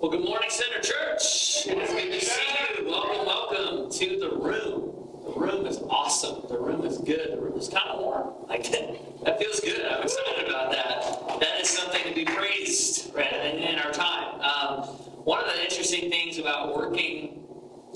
Well, 0.00 0.10
good 0.10 0.24
morning, 0.24 0.48
Center 0.48 0.80
Church. 0.80 1.66
It 1.66 1.76
is 1.76 1.90
good 1.90 2.10
to 2.10 2.24
see 2.24 2.40
you. 2.78 2.88
Welcome, 2.88 3.26
welcome 3.26 3.90
to 3.90 4.18
the 4.18 4.30
room. 4.30 4.94
The 5.26 5.38
room 5.38 5.66
is 5.66 5.76
awesome. 5.90 6.48
The 6.48 6.58
room 6.58 6.86
is 6.86 6.96
good. 6.96 7.32
The 7.32 7.36
room 7.36 7.58
is 7.58 7.68
kind 7.68 7.86
of 7.90 8.00
warm. 8.00 8.32
Like 8.48 8.62
that 9.24 9.38
feels 9.38 9.60
good. 9.60 9.84
I'm 9.84 10.02
excited 10.02 10.48
about 10.48 10.70
that. 10.72 11.40
That 11.40 11.60
is 11.60 11.68
something 11.68 12.02
to 12.04 12.14
be 12.14 12.24
praised 12.24 13.14
right, 13.14 13.30
in, 13.30 13.58
in 13.58 13.78
our 13.78 13.90
time. 13.90 14.40
Um, 14.40 14.84
one 15.24 15.44
of 15.44 15.52
the 15.52 15.62
interesting 15.64 16.08
things 16.08 16.38
about 16.38 16.74
working 16.74 17.44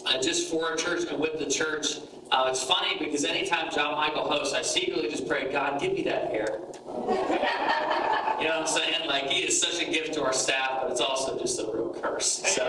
uh, 0.04 0.20
just 0.20 0.50
for 0.50 0.74
a 0.74 0.76
church 0.76 1.08
and 1.10 1.18
with 1.18 1.38
the 1.38 1.46
church, 1.50 2.00
uh, 2.30 2.44
it's 2.50 2.62
funny 2.62 2.98
because 2.98 3.24
anytime 3.24 3.70
John 3.72 3.94
Michael 3.94 4.28
hosts, 4.30 4.52
I 4.52 4.60
secretly 4.60 5.08
just 5.08 5.26
pray, 5.26 5.50
God, 5.50 5.80
give 5.80 5.94
me 5.94 6.02
that 6.02 6.30
hair. 6.30 6.58
You 8.44 8.50
know 8.50 8.60
what 8.60 8.68
I'm 8.68 8.82
saying? 8.82 9.08
Like 9.08 9.28
he 9.28 9.44
is 9.44 9.58
such 9.58 9.80
a 9.80 9.90
gift 9.90 10.12
to 10.14 10.24
our 10.24 10.32
staff, 10.32 10.80
but 10.82 10.90
it's 10.90 11.00
also 11.00 11.38
just 11.38 11.58
a 11.60 11.64
real 11.64 11.83
So 12.20 12.64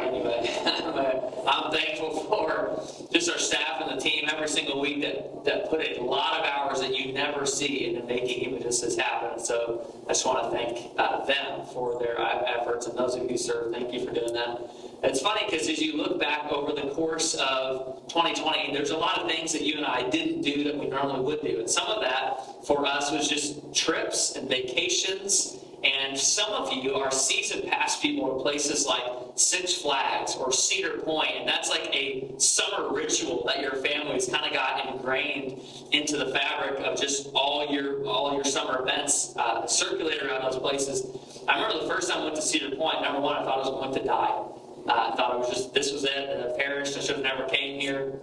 anyway, 0.00 0.62
I'm 1.46 1.70
thankful 1.72 2.24
for 2.24 2.82
just 3.12 3.30
our 3.30 3.38
staff 3.38 3.82
and 3.82 3.96
the 3.98 4.02
team 4.02 4.28
every 4.32 4.48
single 4.48 4.80
week 4.80 5.02
that, 5.02 5.44
that 5.44 5.68
put 5.68 5.80
a 5.80 6.02
lot 6.02 6.40
of 6.40 6.46
hours 6.46 6.80
that 6.80 6.96
you 6.96 7.12
never 7.12 7.44
see 7.44 7.86
into 7.86 8.06
making 8.06 8.52
this 8.80 8.96
happen. 8.96 9.38
So 9.38 10.04
I 10.06 10.12
just 10.12 10.26
want 10.26 10.50
to 10.50 10.56
thank 10.56 10.98
uh, 10.98 11.24
them 11.24 11.66
for 11.72 11.98
their 11.98 12.18
efforts 12.20 12.86
and 12.86 12.98
those 12.98 13.14
of 13.14 13.22
you 13.22 13.30
who 13.30 13.38
serve. 13.38 13.72
Thank 13.72 13.92
you 13.92 14.04
for 14.06 14.12
doing 14.12 14.32
that. 14.32 14.60
It's 15.02 15.20
funny 15.20 15.42
because 15.48 15.68
as 15.68 15.80
you 15.80 15.96
look 15.96 16.18
back 16.18 16.50
over 16.50 16.72
the 16.72 16.88
course 16.94 17.34
of 17.34 18.06
2020, 18.08 18.72
there's 18.72 18.90
a 18.90 18.96
lot 18.96 19.18
of 19.18 19.30
things 19.30 19.52
that 19.52 19.62
you 19.62 19.76
and 19.76 19.86
I 19.86 20.08
didn't 20.08 20.42
do 20.42 20.64
that 20.64 20.76
we 20.76 20.88
normally 20.88 21.20
would 21.20 21.42
do. 21.42 21.58
And 21.58 21.68
some 21.68 21.86
of 21.88 22.02
that 22.02 22.64
for 22.66 22.86
us 22.86 23.10
was 23.10 23.28
just 23.28 23.74
trips 23.74 24.36
and 24.36 24.48
vacations. 24.48 25.58
And 25.84 26.16
some 26.16 26.52
of 26.52 26.72
you 26.72 26.94
are 26.94 27.10
season 27.10 27.68
pass 27.68 28.00
people 28.00 28.36
to 28.36 28.42
places 28.42 28.86
like 28.86 29.02
Six 29.34 29.74
Flags 29.74 30.36
or 30.36 30.52
Cedar 30.52 30.98
Point, 30.98 31.30
and 31.38 31.48
that's 31.48 31.70
like 31.70 31.88
a 31.92 32.32
summer 32.38 32.92
ritual 32.92 33.44
that 33.46 33.60
your 33.60 33.72
family's 33.76 34.28
kind 34.28 34.46
of 34.46 34.52
got 34.52 34.94
ingrained 34.94 35.60
into 35.90 36.16
the 36.16 36.26
fabric 36.26 36.80
of 36.80 37.00
just 37.00 37.30
all 37.34 37.66
your 37.68 38.04
all 38.04 38.34
your 38.34 38.44
summer 38.44 38.80
events 38.82 39.34
uh, 39.36 39.66
circulate 39.66 40.22
around 40.22 40.42
those 40.42 40.58
places. 40.60 41.04
I 41.48 41.60
remember 41.60 41.84
the 41.84 41.92
first 41.92 42.10
time 42.10 42.20
I 42.20 42.24
went 42.24 42.36
to 42.36 42.42
Cedar 42.42 42.76
Point. 42.76 43.02
Number 43.02 43.20
one, 43.20 43.36
I 43.36 43.44
thought 43.44 43.54
I 43.54 43.58
was 43.58 43.70
going 43.70 43.94
to 43.94 44.04
die. 44.04 44.44
Uh, 44.86 45.10
I 45.12 45.16
thought 45.16 45.34
it 45.34 45.38
was 45.38 45.48
just 45.48 45.74
this 45.74 45.92
was 45.92 46.04
it, 46.04 46.16
and 46.16 46.44
I 46.44 46.56
perished. 46.56 46.96
I 46.96 47.00
should 47.00 47.16
have 47.16 47.24
never 47.24 47.44
came 47.44 47.80
here. 47.80 48.20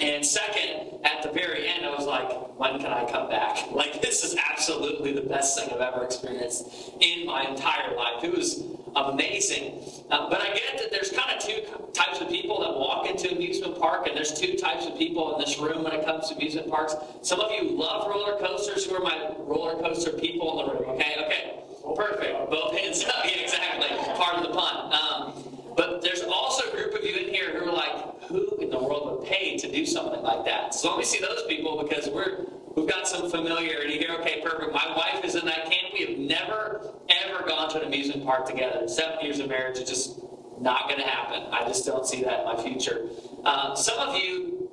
And 0.00 0.24
second, 0.24 1.04
at 1.04 1.22
the 1.22 1.30
very 1.30 1.68
end, 1.68 1.84
I 1.84 1.90
was 1.90 2.06
like, 2.06 2.30
when 2.58 2.78
can 2.78 2.92
I 2.92 3.10
come 3.10 3.28
back? 3.28 3.58
Like, 3.78 4.02
this 4.02 4.24
is 4.24 4.34
absolutely 4.50 5.12
the 5.12 5.20
best 5.20 5.56
thing 5.56 5.68
I've 5.72 5.80
ever 5.80 6.02
experienced 6.02 6.90
in 7.00 7.26
my 7.26 7.44
entire 7.44 7.94
life. 7.94 8.24
It 8.24 8.34
was 8.34 8.64
amazing. 8.96 9.84
Uh, 10.10 10.28
but 10.28 10.40
I 10.40 10.46
get 10.52 10.78
that 10.78 10.90
there's 10.90 11.10
kind 11.10 11.36
of 11.36 11.42
two 11.42 11.62
types 11.92 12.20
of 12.20 12.28
people 12.28 12.60
that 12.60 12.74
walk 12.74 13.08
into 13.08 13.30
amusement 13.30 13.78
park, 13.78 14.08
and 14.08 14.16
there's 14.16 14.32
two 14.32 14.56
types 14.56 14.86
of 14.86 14.98
people 14.98 15.34
in 15.34 15.40
this 15.40 15.58
room 15.58 15.84
when 15.84 15.92
it 15.92 16.04
comes 16.04 16.28
to 16.30 16.34
amusement 16.34 16.68
parks. 16.68 16.96
Some 17.22 17.40
of 17.40 17.52
you 17.52 17.70
love 17.70 18.08
roller 18.08 18.38
coasters. 18.38 18.86
Who 18.86 18.96
are 18.96 19.02
my 19.02 19.32
roller 19.38 19.80
coaster 19.80 20.12
people 20.12 20.60
in 20.60 20.66
the 20.66 20.72
room? 20.74 20.90
Okay, 20.96 21.14
okay. 21.24 21.54
Perfect. 21.94 22.50
Both 22.50 22.76
hands 22.76 23.04
up. 23.04 23.14
Yeah, 23.24 23.42
exactly. 23.42 23.88
Part 24.14 24.36
of 24.36 24.42
the 24.42 24.58
pun. 24.58 24.92
Um, 24.92 25.57
but 25.78 26.02
there's 26.02 26.22
also 26.22 26.68
a 26.68 26.72
group 26.72 26.92
of 26.92 27.04
you 27.04 27.14
in 27.14 27.32
here 27.32 27.56
who 27.56 27.70
are 27.70 27.72
like, 27.72 28.22
who 28.24 28.56
in 28.56 28.68
the 28.68 28.78
world 28.78 29.20
would 29.20 29.28
pay 29.28 29.56
to 29.56 29.70
do 29.70 29.86
something 29.86 30.20
like 30.22 30.44
that? 30.44 30.74
So 30.74 30.90
let 30.90 30.98
me 30.98 31.04
see 31.04 31.20
those 31.20 31.44
people 31.46 31.80
because 31.80 32.10
we're 32.10 32.46
we've 32.74 32.88
got 32.88 33.06
some 33.06 33.30
familiarity 33.30 33.96
here. 33.96 34.10
Okay, 34.18 34.42
perfect. 34.42 34.72
My 34.72 34.92
wife 34.96 35.24
is 35.24 35.36
in 35.36 35.46
that 35.46 35.70
camp. 35.70 35.92
We 35.92 36.00
have 36.04 36.18
never 36.18 36.94
ever 37.08 37.48
gone 37.48 37.70
to 37.70 37.80
an 37.80 37.86
amusement 37.86 38.24
park 38.24 38.44
together. 38.44 38.88
Seven 38.88 39.24
years 39.24 39.38
of 39.38 39.48
marriage 39.48 39.78
is 39.78 39.88
just 39.88 40.18
not 40.60 40.88
going 40.88 41.00
to 41.00 41.06
happen. 41.06 41.44
I 41.52 41.68
just 41.68 41.86
don't 41.86 42.04
see 42.04 42.24
that 42.24 42.40
in 42.40 42.44
my 42.46 42.60
future. 42.60 43.08
Um, 43.44 43.76
some 43.76 44.00
of 44.00 44.16
you 44.16 44.68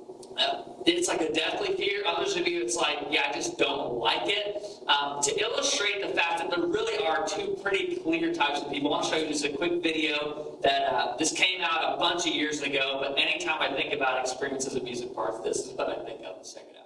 it's 0.86 1.08
like 1.08 1.20
a 1.20 1.32
deathly 1.32 1.74
fear. 1.74 2.02
Others 2.06 2.36
of 2.36 2.46
you, 2.46 2.62
it's 2.62 2.76
like, 2.76 2.98
yeah, 3.10 3.28
I 3.28 3.32
just 3.32 3.58
don't 3.58 3.94
like 3.94 4.22
it. 4.24 4.62
Um, 4.86 5.20
to 5.22 5.40
illustrate 5.40 6.00
the 6.02 6.08
fact 6.14 6.38
that 6.38 6.50
there 6.50 6.64
really 6.64 7.04
are 7.04 7.26
two 7.26 7.56
pretty 7.62 7.96
clear 7.96 8.32
types 8.32 8.60
of 8.60 8.70
people, 8.70 8.94
I'll 8.94 9.02
show 9.02 9.16
you 9.16 9.28
just 9.28 9.44
a 9.44 9.50
quick 9.50 9.82
video 9.82 10.56
that 10.62 10.82
uh, 10.92 11.16
this 11.16 11.32
came 11.32 11.60
out 11.62 11.94
a 11.94 11.98
bunch 11.98 12.26
of 12.26 12.34
years 12.34 12.62
ago. 12.62 12.98
But 13.00 13.18
anytime 13.18 13.60
I 13.60 13.72
think 13.74 13.92
about 13.92 14.20
experiences 14.20 14.74
of 14.74 14.84
music 14.84 15.14
parks, 15.14 15.40
this 15.42 15.66
is 15.66 15.72
what 15.72 15.88
I 15.88 16.04
think 16.04 16.20
of. 16.20 16.36
Let's 16.36 16.54
check 16.54 16.64
it 16.70 16.76
out. 16.76 16.82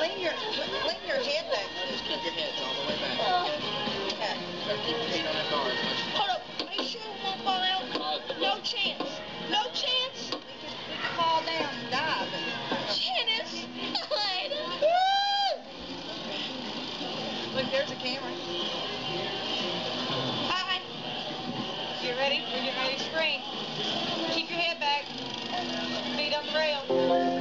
Lean 0.00 0.20
your, 0.20 0.32
lean 0.86 1.02
your 1.06 1.16
head 1.16 1.50
back. 1.50 1.66
Just 1.90 2.04
keep 2.04 2.22
your 2.22 2.32
heads 2.32 2.60
all 2.60 2.74
the 2.74 2.80
way 2.88 2.96
back. 3.00 3.48
Okay. 4.12 4.36
Keep 4.86 4.96
your 4.98 5.08
feet 5.08 5.26
on 5.26 5.34
the 5.34 5.42
guard. 5.50 5.72
Hold 6.12 6.28
up. 6.28 6.31
Make 6.31 6.31
and 11.94 12.30
Janice. 12.88 13.66
Look, 17.54 17.70
there's 17.70 17.90
a 17.90 17.96
camera. 17.96 18.32
Hi. 20.48 20.80
Get 22.02 22.16
ready. 22.16 22.42
We're 22.50 22.62
getting 22.62 22.80
ready 22.80 22.96
to 22.96 23.04
scream. 23.04 23.40
Keep 24.32 24.50
your 24.50 24.58
head 24.58 24.80
back. 24.80 25.04
Feet 26.16 26.34
on 26.34 26.46
the 26.46 26.52
rail. 26.52 27.31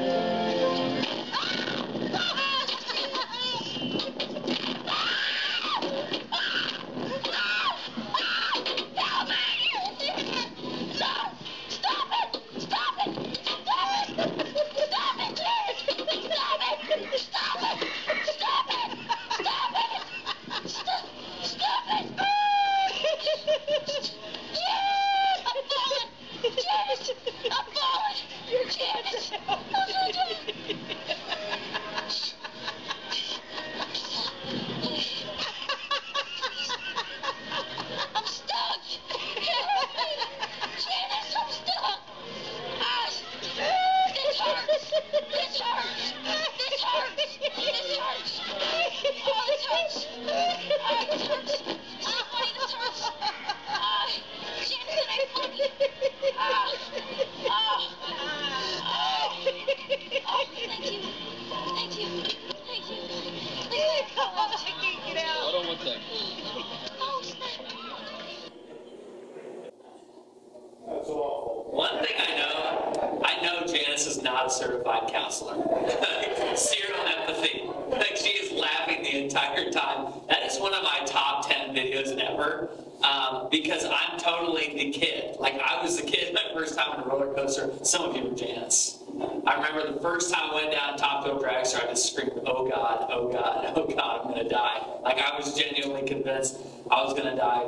I 96.89 97.03
was 97.03 97.13
going 97.13 97.29
to 97.29 97.35
die. 97.35 97.65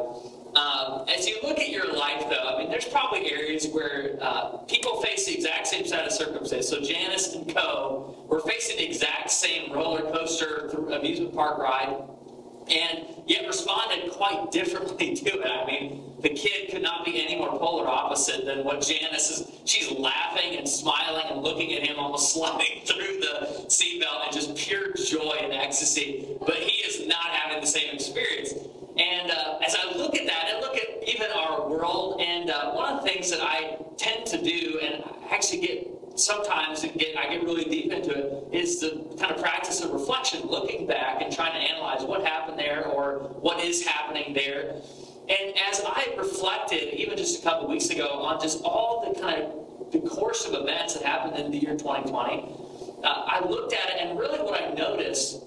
Um, 0.56 1.08
as 1.10 1.28
you 1.28 1.38
look 1.42 1.60
at 1.60 1.70
your 1.70 1.92
life, 1.94 2.26
though, 2.30 2.48
I 2.56 2.60
mean, 2.60 2.70
there's 2.70 2.86
probably 2.86 3.32
areas 3.32 3.68
where 3.68 4.18
uh, 4.22 4.58
people 4.68 5.02
face 5.02 5.26
the 5.26 5.34
exact 5.34 5.66
same 5.68 5.86
set 5.86 6.06
of 6.06 6.12
circumstances. 6.12 6.70
So 6.70 6.80
Janice 6.82 7.34
and 7.34 7.54
Co. 7.56 8.26
were 8.28 8.42
facing 8.42 8.78
the 8.78 8.86
exact 8.86 9.32
same 9.32 9.72
roller 9.72 10.04
coaster 10.12 10.68
amusement 10.92 11.34
park 11.34 11.58
ride, 11.58 11.96
and 12.70 13.06
yet 13.26 13.46
responded 13.48 14.12
quite 14.12 14.52
differently 14.52 15.16
to 15.16 15.42
it. 15.42 15.50
I 15.50 15.66
mean, 15.66 16.14
the 16.22 16.30
kid 16.30 16.72
could 16.72 16.82
not 16.82 17.06
be 17.06 17.24
any 17.24 17.38
more 17.38 17.58
polar 17.58 17.88
opposite 17.88 18.46
than 18.46 18.64
what 18.64 18.82
Janice 18.82 19.30
is. 19.30 19.52
She's 19.66 19.92
laughing 19.92 20.58
and 20.58 20.68
smiling 20.68 21.26
and 21.30 21.42
looking 21.42 21.74
at 21.74 21.86
him, 21.86 22.00
almost 22.00 22.34
sliding 22.34 22.86
through 22.86 23.20
the 23.20 23.66
seatbelt 23.68 24.28
in 24.28 24.34
just 24.34 24.56
pure 24.56 24.94
joy 24.94 25.38
and 25.42 25.54
ecstasy. 25.54 26.38
But 26.40 26.56
he 26.56 26.88
is 26.88 27.08
not 27.08 27.26
having 27.26 27.62
the 27.62 27.68
same 27.68 27.94
experience. 27.94 28.54
And 28.98 29.32
uh, 29.32 29.58
as 29.66 29.76
I 29.76 29.98
look 29.98 30.16
at 30.16 30.26
that, 30.28 30.52
I 30.56 30.60
look 30.60 30.78
at 30.78 31.08
even 31.08 31.28
our 31.36 31.68
world, 31.68 32.22
and 32.22 32.52
uh, 32.52 32.72
one 32.74 32.94
of 32.94 33.04
the 33.04 33.10
things 33.10 33.32
that 33.32 33.42
I 33.42 33.78
tend 33.98 34.28
to 34.28 34.42
do, 34.42 34.80
and 34.84 35.04
I 35.04 35.36
actually 35.36 35.62
get 35.62 36.03
sometimes 36.16 36.82
get 36.82 37.18
I 37.18 37.28
get 37.30 37.44
really 37.44 37.66
deep 37.66 37.92
into 37.92 38.12
it, 38.12 38.48
is 38.54 38.80
the 38.80 39.18
kind 39.20 39.34
of 39.34 39.42
practice 39.42 39.82
of 39.82 39.92
reflection, 39.92 40.48
looking 40.48 40.86
back 40.88 41.22
and 41.22 41.34
trying 41.34 41.54
to 41.54 41.60
analyze 41.60 42.04
what 42.04 42.26
happened 42.26 42.60
there 42.60 42.86
or 42.86 43.30
what 43.42 43.64
is 43.64 43.86
happening 43.86 44.34
there. 44.34 44.76
And 45.30 45.54
as 45.70 45.82
I 45.86 46.14
reflected, 46.18 46.94
even 47.00 47.18
just 47.18 47.40
a 47.40 47.44
couple 47.44 47.68
weeks 47.68 47.90
ago, 47.90 48.10
on 48.10 48.42
just 48.42 48.62
all 48.64 49.14
the 49.14 49.20
kind 49.20 49.44
of 49.44 49.92
the 49.92 50.00
course 50.00 50.46
of 50.46 50.54
events 50.54 50.96
that 50.96 51.04
happened 51.04 51.38
in 51.38 51.52
the 51.52 51.58
year 51.58 51.78
2020, 51.78 52.74
uh, 53.04 53.08
I 53.08 53.46
looked 53.48 53.74
at 53.74 53.90
it, 53.90 53.96
and 54.02 54.20
really 54.20 54.40
what 54.40 54.62
I 54.62 54.74
noticed 54.74 55.44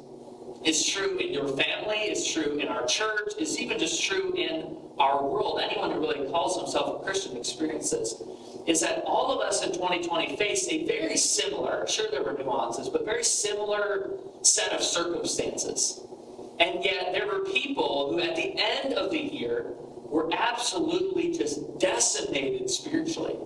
is 0.64 0.84
true 0.84 1.18
in 1.18 1.32
your 1.32 1.48
family, 1.48 1.96
is 1.96 2.26
true 2.26 2.58
in 2.58 2.68
our 2.68 2.86
church, 2.86 3.32
is 3.38 3.58
even 3.58 3.78
just 3.78 4.02
true 4.02 4.34
in 4.34 4.76
our 4.98 5.24
world. 5.24 5.60
Anyone 5.62 5.90
who 5.90 6.00
really 6.00 6.28
calls 6.30 6.58
himself 6.58 7.00
a 7.00 7.04
Christian 7.04 7.36
experiences 7.36 8.22
is 8.66 8.80
that 8.80 9.04
all 9.04 9.30
of 9.30 9.46
us 9.46 9.64
in 9.64 9.72
2020 9.72 10.36
faced 10.36 10.70
a 10.70 10.84
very 10.86 11.16
similar, 11.16 11.86
sure 11.86 12.06
there 12.10 12.22
were 12.22 12.32
nuances, 12.32 12.88
but 12.88 13.04
very 13.04 13.22
similar 13.24 14.10
set 14.42 14.72
of 14.72 14.82
circumstances. 14.82 16.00
And 16.58 16.84
yet 16.84 17.12
there 17.12 17.26
were 17.26 17.44
people 17.44 18.10
who 18.10 18.20
at 18.20 18.34
the 18.34 18.54
end 18.58 18.94
of 18.94 19.10
the 19.10 19.18
year 19.18 19.66
were 20.08 20.30
absolutely 20.32 21.32
just 21.32 21.78
decimated 21.78 22.68
spiritually. 22.70 23.36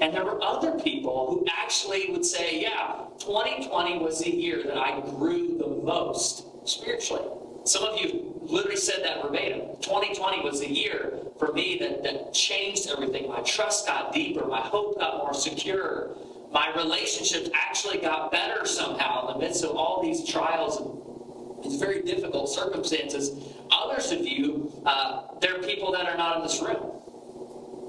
And 0.00 0.14
there 0.14 0.24
were 0.24 0.42
other 0.42 0.78
people 0.78 1.26
who 1.28 1.46
actually 1.50 2.10
would 2.10 2.24
say, 2.24 2.62
yeah, 2.62 3.04
2020 3.18 3.98
was 3.98 4.20
the 4.20 4.30
year 4.30 4.62
that 4.62 4.76
I 4.76 5.00
grew 5.00 5.58
the 5.58 5.68
most 5.68 6.44
spiritually. 6.68 7.26
Some 7.64 7.84
of 7.84 8.00
you 8.00 8.29
literally 8.50 8.76
said 8.76 9.04
that 9.04 9.22
verbatim. 9.22 9.60
2020 9.80 10.42
was 10.42 10.60
the 10.60 10.70
year 10.70 11.18
for 11.38 11.52
me 11.52 11.78
that, 11.78 12.02
that 12.02 12.34
changed 12.34 12.88
everything. 12.90 13.28
My 13.28 13.40
trust 13.40 13.86
got 13.86 14.12
deeper, 14.12 14.46
my 14.46 14.60
hope 14.60 14.98
got 14.98 15.18
more 15.18 15.34
secure, 15.34 16.16
my 16.52 16.72
relationships 16.76 17.48
actually 17.54 17.98
got 17.98 18.32
better 18.32 18.66
somehow 18.66 19.28
in 19.28 19.34
the 19.34 19.46
midst 19.46 19.64
of 19.64 19.76
all 19.76 20.02
these 20.02 20.26
trials 20.26 20.80
and 20.80 21.64
these 21.64 21.78
very 21.78 22.02
difficult 22.02 22.48
circumstances. 22.48 23.30
Others 23.70 24.12
of 24.12 24.20
you, 24.26 24.72
uh, 24.84 25.22
there 25.40 25.56
are 25.56 25.62
people 25.62 25.92
that 25.92 26.06
are 26.06 26.16
not 26.16 26.36
in 26.38 26.42
this 26.42 26.60
room. 26.60 26.92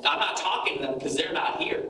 I'm 0.06 0.20
not 0.20 0.38
talking 0.38 0.78
to 0.78 0.84
them 0.84 0.94
because 0.96 1.16
they're 1.16 1.34
not 1.34 1.62
here. 1.62 1.86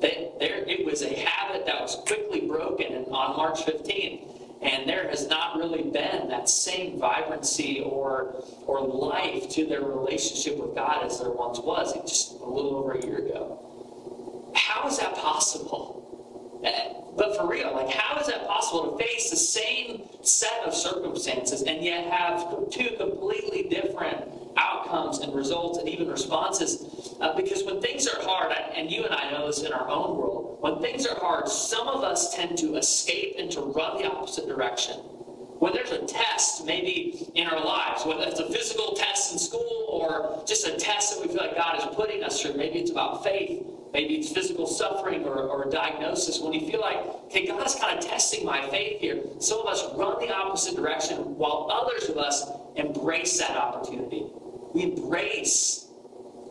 They, 0.00 0.30
it 0.40 0.86
was 0.86 1.02
a 1.02 1.14
habit 1.14 1.66
that 1.66 1.80
was 1.80 1.96
quickly 2.06 2.42
broken 2.42 3.04
on 3.10 3.36
March 3.36 3.60
15th. 3.60 4.37
And 4.60 4.88
there 4.88 5.08
has 5.08 5.28
not 5.28 5.56
really 5.56 5.84
been 5.84 6.28
that 6.28 6.48
same 6.48 6.98
vibrancy 6.98 7.80
or, 7.80 8.42
or 8.66 8.80
life 8.80 9.48
to 9.50 9.66
their 9.66 9.82
relationship 9.82 10.58
with 10.58 10.74
God 10.74 11.04
as 11.04 11.20
there 11.20 11.30
once 11.30 11.60
was 11.60 11.92
just 12.02 12.32
a 12.32 12.44
little 12.44 12.76
over 12.76 12.92
a 12.92 13.04
year 13.04 13.18
ago. 13.18 14.52
How 14.54 14.88
is 14.88 14.98
that 14.98 15.14
possible? 15.14 16.60
Eh, 16.64 16.94
but 17.16 17.36
for 17.36 17.48
real, 17.48 17.72
like, 17.72 17.90
how 17.90 18.18
is 18.20 18.26
that 18.26 18.46
possible 18.46 18.96
to 18.96 19.04
face 19.04 19.30
the 19.30 19.36
same 19.36 20.02
set 20.22 20.62
of 20.64 20.74
circumstances 20.74 21.62
and 21.62 21.84
yet 21.84 22.10
have 22.10 22.70
two 22.70 22.90
completely 22.96 23.64
different 23.64 24.24
outcomes 24.56 25.18
and 25.18 25.34
results 25.34 25.78
and 25.78 25.88
even 25.88 26.08
responses? 26.08 27.14
Uh, 27.20 27.36
because 27.36 27.64
when 27.64 27.80
things 27.80 28.06
are 28.08 28.20
hard, 28.22 28.52
and 28.74 28.90
you 28.90 29.04
and 29.04 29.14
I 29.14 29.30
know 29.30 29.46
this 29.46 29.57
in 29.68 29.72
our 29.72 29.88
own 29.88 30.16
world, 30.16 30.58
when 30.60 30.80
things 30.80 31.06
are 31.06 31.18
hard, 31.18 31.48
some 31.48 31.86
of 31.86 32.02
us 32.02 32.34
tend 32.34 32.58
to 32.58 32.76
escape 32.76 33.36
and 33.38 33.50
to 33.52 33.60
run 33.60 33.98
the 33.98 34.10
opposite 34.10 34.48
direction. 34.48 34.96
When 34.96 35.72
there's 35.72 35.90
a 35.90 36.04
test, 36.06 36.66
maybe 36.66 37.30
in 37.34 37.46
our 37.46 37.64
lives, 37.64 38.04
whether 38.04 38.24
it's 38.24 38.40
a 38.40 38.50
physical 38.50 38.94
test 38.94 39.32
in 39.32 39.38
school 39.38 39.86
or 39.88 40.42
just 40.46 40.66
a 40.66 40.76
test 40.76 41.14
that 41.14 41.26
we 41.26 41.32
feel 41.32 41.44
like 41.44 41.56
God 41.56 41.78
is 41.78 41.84
putting 41.94 42.22
us 42.22 42.42
through, 42.42 42.54
maybe 42.54 42.78
it's 42.78 42.90
about 42.90 43.24
faith 43.24 43.64
Maybe 43.92 44.16
it's 44.16 44.32
physical 44.32 44.66
suffering 44.66 45.24
or, 45.24 45.38
or 45.38 45.64
a 45.64 45.70
diagnosis. 45.70 46.40
When 46.40 46.52
you 46.52 46.70
feel 46.70 46.80
like, 46.80 46.98
okay, 47.26 47.46
God 47.46 47.66
is 47.66 47.74
kind 47.74 47.98
of 47.98 48.04
testing 48.04 48.44
my 48.44 48.68
faith 48.68 49.00
here, 49.00 49.22
some 49.40 49.60
of 49.60 49.66
us 49.66 49.84
run 49.94 50.18
the 50.20 50.34
opposite 50.34 50.76
direction 50.76 51.36
while 51.36 51.70
others 51.72 52.08
of 52.08 52.18
us 52.18 52.46
embrace 52.76 53.38
that 53.38 53.56
opportunity. 53.56 54.26
We 54.74 54.82
embrace 54.82 55.88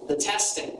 the 0.07 0.15
testing. 0.15 0.77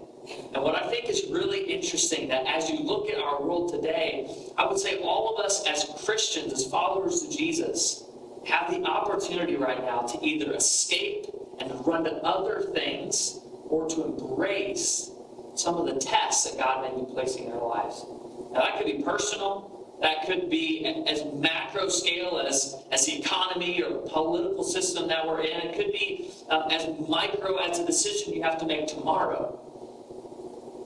And 0.53 0.63
what 0.63 0.75
I 0.75 0.89
think 0.89 1.09
is 1.09 1.25
really 1.29 1.63
interesting 1.63 2.27
that 2.29 2.45
as 2.45 2.69
you 2.69 2.79
look 2.79 3.09
at 3.09 3.19
our 3.19 3.41
world 3.41 3.71
today, 3.73 4.29
I 4.57 4.65
would 4.65 4.79
say 4.79 4.99
all 4.99 5.35
of 5.35 5.45
us 5.45 5.65
as 5.67 5.85
Christians, 6.05 6.53
as 6.53 6.65
followers 6.65 7.23
of 7.23 7.31
Jesus, 7.31 8.03
have 8.45 8.71
the 8.71 8.83
opportunity 8.83 9.55
right 9.55 9.81
now 9.83 10.01
to 10.01 10.25
either 10.25 10.53
escape 10.53 11.25
and 11.59 11.85
run 11.85 12.03
to 12.05 12.11
other 12.23 12.61
things 12.73 13.39
or 13.69 13.87
to 13.89 14.05
embrace 14.05 15.11
some 15.55 15.75
of 15.75 15.85
the 15.85 15.99
tests 15.99 16.49
that 16.49 16.57
God 16.57 16.81
may 16.83 16.99
be 16.99 17.11
placing 17.13 17.45
in 17.45 17.51
our 17.53 17.67
lives. 17.67 18.05
Now, 18.51 18.61
that 18.61 18.77
could 18.77 18.85
be 18.85 19.03
personal. 19.03 19.73
That 20.01 20.27
could 20.27 20.49
be 20.49 20.85
as 21.07 21.25
macro 21.33 21.89
scale 21.89 22.43
as, 22.47 22.75
as 22.91 23.05
the 23.05 23.19
economy 23.19 23.81
or 23.81 24.07
political 24.07 24.63
system 24.63 25.07
that 25.07 25.25
we're 25.27 25.41
in. 25.41 25.59
It 25.61 25.75
could 25.75 25.91
be 25.91 26.29
um, 26.49 26.69
as 26.69 26.87
micro 27.07 27.57
as 27.57 27.79
a 27.79 27.85
decision 27.85 28.33
you 28.33 28.43
have 28.43 28.59
to 28.59 28.65
make 28.67 28.87
tomorrow. 28.87 29.59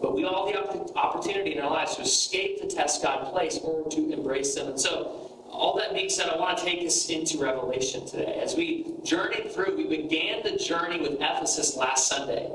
But 0.01 0.15
we 0.15 0.25
all 0.25 0.51
have 0.51 0.73
the 0.73 0.93
opportunity 0.95 1.55
in 1.55 1.63
our 1.63 1.69
lives 1.69 1.95
to 1.97 2.01
escape 2.01 2.61
the 2.61 2.67
test 2.67 3.03
God 3.03 3.31
placed 3.31 3.61
or 3.63 3.87
to 3.89 4.11
embrace 4.11 4.55
them. 4.55 4.69
And 4.69 4.79
so, 4.79 5.27
all 5.51 5.77
that 5.77 5.93
being 5.93 6.09
said, 6.09 6.29
I 6.29 6.37
want 6.37 6.57
to 6.57 6.63
take 6.65 6.85
us 6.85 7.09
into 7.09 7.37
Revelation 7.37 8.07
today. 8.07 8.39
As 8.41 8.55
we 8.55 8.95
journeyed 9.03 9.51
through, 9.51 9.75
we 9.77 9.85
began 9.85 10.43
the 10.43 10.57
journey 10.57 10.99
with 10.99 11.13
Ephesus 11.15 11.75
last 11.75 12.07
Sunday. 12.07 12.49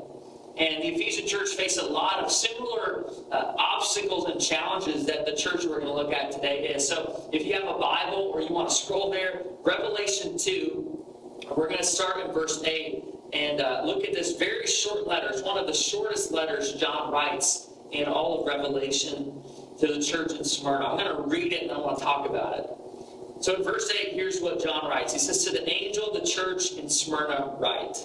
And 0.57 0.81
the 0.83 0.87
Ephesian 0.87 1.27
church 1.27 1.49
faced 1.49 1.77
a 1.77 1.85
lot 1.85 2.23
of 2.23 2.31
similar 2.31 3.05
uh, 3.31 3.53
obstacles 3.59 4.25
and 4.25 4.41
challenges 4.41 5.05
that 5.05 5.27
the 5.27 5.35
church 5.35 5.65
we're 5.65 5.79
going 5.79 5.85
to 5.85 5.93
look 5.93 6.11
at 6.11 6.31
today 6.31 6.67
is. 6.69 6.87
So 6.87 7.29
if 7.31 7.45
you 7.45 7.53
have 7.53 7.63
a 7.63 7.77
Bible 7.77 8.31
or 8.33 8.41
you 8.41 8.49
want 8.49 8.69
to 8.69 8.75
scroll 8.75 9.11
there, 9.11 9.43
Revelation 9.63 10.37
2, 10.37 11.45
we're 11.55 11.67
going 11.67 11.77
to 11.77 11.83
start 11.83 12.25
in 12.25 12.33
verse 12.33 12.63
8 12.63 13.03
and 13.33 13.61
uh, 13.61 13.81
look 13.83 14.03
at 14.05 14.13
this 14.13 14.37
very 14.37 14.65
short 14.65 15.07
letter. 15.07 15.27
It's 15.29 15.41
one 15.41 15.57
of 15.57 15.67
the 15.67 15.73
shortest 15.73 16.31
letters 16.31 16.73
John 16.73 17.11
writes 17.11 17.69
in 17.91 18.05
all 18.05 18.41
of 18.41 18.47
Revelation 18.47 19.43
to 19.79 19.87
the 19.87 20.01
church 20.01 20.33
in 20.33 20.43
Smyrna. 20.43 20.85
I'm 20.85 20.97
going 20.97 21.15
to 21.15 21.29
read 21.29 21.53
it 21.53 21.63
and 21.63 21.71
I 21.71 21.77
want 21.77 21.97
to 21.99 22.03
talk 22.03 22.29
about 22.29 22.59
it. 22.59 23.43
So 23.43 23.55
in 23.55 23.63
verse 23.63 23.91
8, 23.91 24.13
here's 24.13 24.39
what 24.39 24.63
John 24.63 24.89
writes. 24.89 25.13
He 25.13 25.19
says, 25.19 25.43
To 25.45 25.51
the 25.51 25.69
angel 25.69 26.07
of 26.11 26.21
the 26.21 26.27
church 26.27 26.71
in 26.71 26.89
Smyrna, 26.89 27.55
write. 27.59 27.97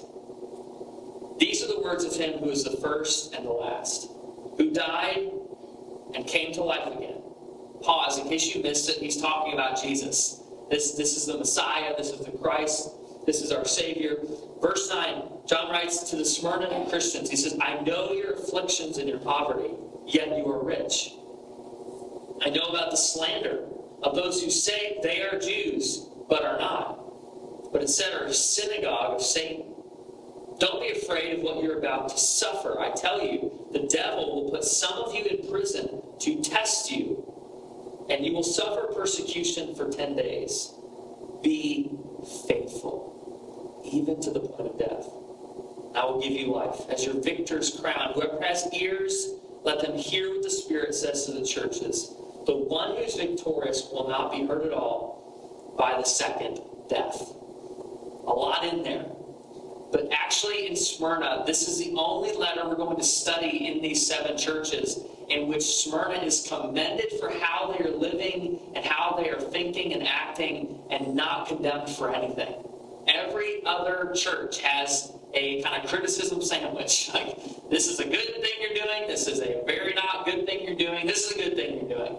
These 1.38 1.62
are 1.62 1.68
the 1.68 1.80
words 1.80 2.04
of 2.04 2.14
him 2.14 2.38
who 2.38 2.50
is 2.50 2.64
the 2.64 2.76
first 2.76 3.34
and 3.34 3.46
the 3.46 3.50
last, 3.50 4.10
who 4.58 4.70
died 4.70 5.30
and 6.14 6.26
came 6.26 6.52
to 6.54 6.62
life 6.62 6.86
again. 6.86 7.22
Pause, 7.80 8.18
in 8.18 8.28
case 8.28 8.54
you 8.54 8.62
missed 8.62 8.88
it, 8.90 8.98
he's 8.98 9.20
talking 9.20 9.54
about 9.54 9.80
Jesus. 9.82 10.40
This, 10.70 10.92
this 10.92 11.16
is 11.16 11.26
the 11.26 11.38
Messiah, 11.38 11.94
this 11.96 12.10
is 12.10 12.24
the 12.24 12.30
Christ, 12.32 12.90
this 13.26 13.42
is 13.42 13.52
our 13.52 13.64
Savior. 13.64 14.16
Verse 14.60 14.88
9, 14.90 15.22
John 15.46 15.70
writes 15.70 16.10
to 16.10 16.16
the 16.16 16.24
Smyrna 16.24 16.86
Christians, 16.88 17.30
he 17.30 17.36
says, 17.36 17.56
I 17.60 17.80
know 17.80 18.12
your 18.12 18.34
afflictions 18.34 18.98
and 18.98 19.08
your 19.08 19.18
poverty, 19.18 19.74
yet 20.06 20.28
you 20.28 20.46
are 20.50 20.64
rich. 20.64 21.12
I 22.44 22.50
know 22.50 22.64
about 22.64 22.90
the 22.90 22.96
slander 22.96 23.64
of 24.02 24.16
those 24.16 24.42
who 24.42 24.50
say 24.50 24.98
they 25.02 25.22
are 25.22 25.38
Jews, 25.38 26.08
but 26.28 26.44
are 26.44 26.58
not, 26.58 27.72
but 27.72 27.82
instead 27.82 28.14
are 28.14 28.24
a 28.24 28.34
synagogue 28.34 29.14
of 29.14 29.22
Satan. 29.22 29.66
Don't 30.58 30.80
be 30.80 30.90
afraid 30.90 31.38
of 31.38 31.42
what 31.42 31.62
you're 31.62 31.78
about 31.78 32.08
to 32.10 32.18
suffer. 32.18 32.80
I 32.80 32.90
tell 32.90 33.22
you, 33.22 33.68
the 33.72 33.80
devil 33.80 34.44
will 34.44 34.50
put 34.50 34.64
some 34.64 34.94
of 34.94 35.14
you 35.14 35.24
in 35.24 35.50
prison 35.50 36.02
to 36.20 36.42
test 36.42 36.90
you, 36.90 38.06
and 38.10 38.24
you 38.24 38.32
will 38.32 38.42
suffer 38.42 38.92
persecution 38.92 39.74
for 39.74 39.90
10 39.90 40.16
days. 40.16 40.72
Be 41.42 41.90
faithful, 42.46 43.11
even 43.84 44.20
to 44.22 44.30
the 44.30 44.40
point 44.40 44.68
of 44.70 44.78
death. 44.78 45.06
I 45.94 46.04
will 46.06 46.20
give 46.20 46.32
you 46.32 46.52
life 46.52 46.88
as 46.90 47.04
your 47.04 47.20
victor's 47.20 47.70
crown. 47.70 48.12
Whoever 48.14 48.40
has 48.42 48.66
ears, 48.72 49.34
let 49.62 49.80
them 49.80 49.96
hear 49.96 50.30
what 50.30 50.42
the 50.42 50.50
Spirit 50.50 50.94
says 50.94 51.26
to 51.26 51.32
the 51.32 51.44
churches. 51.44 52.14
The 52.46 52.56
one 52.56 52.96
who's 52.96 53.14
victorious 53.14 53.88
will 53.92 54.08
not 54.08 54.32
be 54.32 54.46
hurt 54.46 54.64
at 54.64 54.72
all 54.72 55.74
by 55.78 55.96
the 55.96 56.04
second 56.04 56.60
death. 56.88 57.20
A 57.20 58.32
lot 58.32 58.64
in 58.64 58.82
there. 58.82 59.06
But 59.92 60.08
actually, 60.10 60.66
in 60.66 60.74
Smyrna, 60.74 61.44
this 61.46 61.68
is 61.68 61.78
the 61.78 61.94
only 61.98 62.32
letter 62.32 62.66
we're 62.66 62.76
going 62.76 62.96
to 62.96 63.04
study 63.04 63.66
in 63.66 63.82
these 63.82 64.06
seven 64.06 64.38
churches 64.38 64.98
in 65.28 65.48
which 65.48 65.62
Smyrna 65.62 66.22
is 66.22 66.46
commended 66.48 67.12
for 67.20 67.30
how 67.30 67.72
they 67.72 67.84
are 67.84 67.90
living 67.90 68.58
and 68.74 68.84
how 68.84 69.14
they 69.16 69.28
are 69.28 69.40
thinking 69.40 69.92
and 69.92 70.06
acting 70.06 70.80
and 70.90 71.14
not 71.14 71.48
condemned 71.48 71.90
for 71.90 72.14
anything. 72.14 72.54
Every 73.08 73.64
other 73.66 74.12
church 74.14 74.60
has 74.60 75.12
a 75.34 75.62
kind 75.62 75.82
of 75.82 75.88
criticism 75.88 76.42
sandwich. 76.42 77.10
Like, 77.14 77.36
this 77.70 77.88
is 77.88 78.00
a 78.00 78.04
good 78.04 78.34
thing 78.40 78.52
you're 78.60 78.74
doing, 78.74 79.06
this 79.06 79.26
is 79.26 79.40
a 79.40 79.62
very 79.66 79.94
not 79.94 80.24
good 80.24 80.46
thing 80.46 80.64
you're 80.64 80.76
doing, 80.76 81.06
this 81.06 81.30
is 81.30 81.36
a 81.36 81.38
good 81.38 81.56
thing 81.56 81.88
you're 81.88 81.98
doing. 81.98 82.16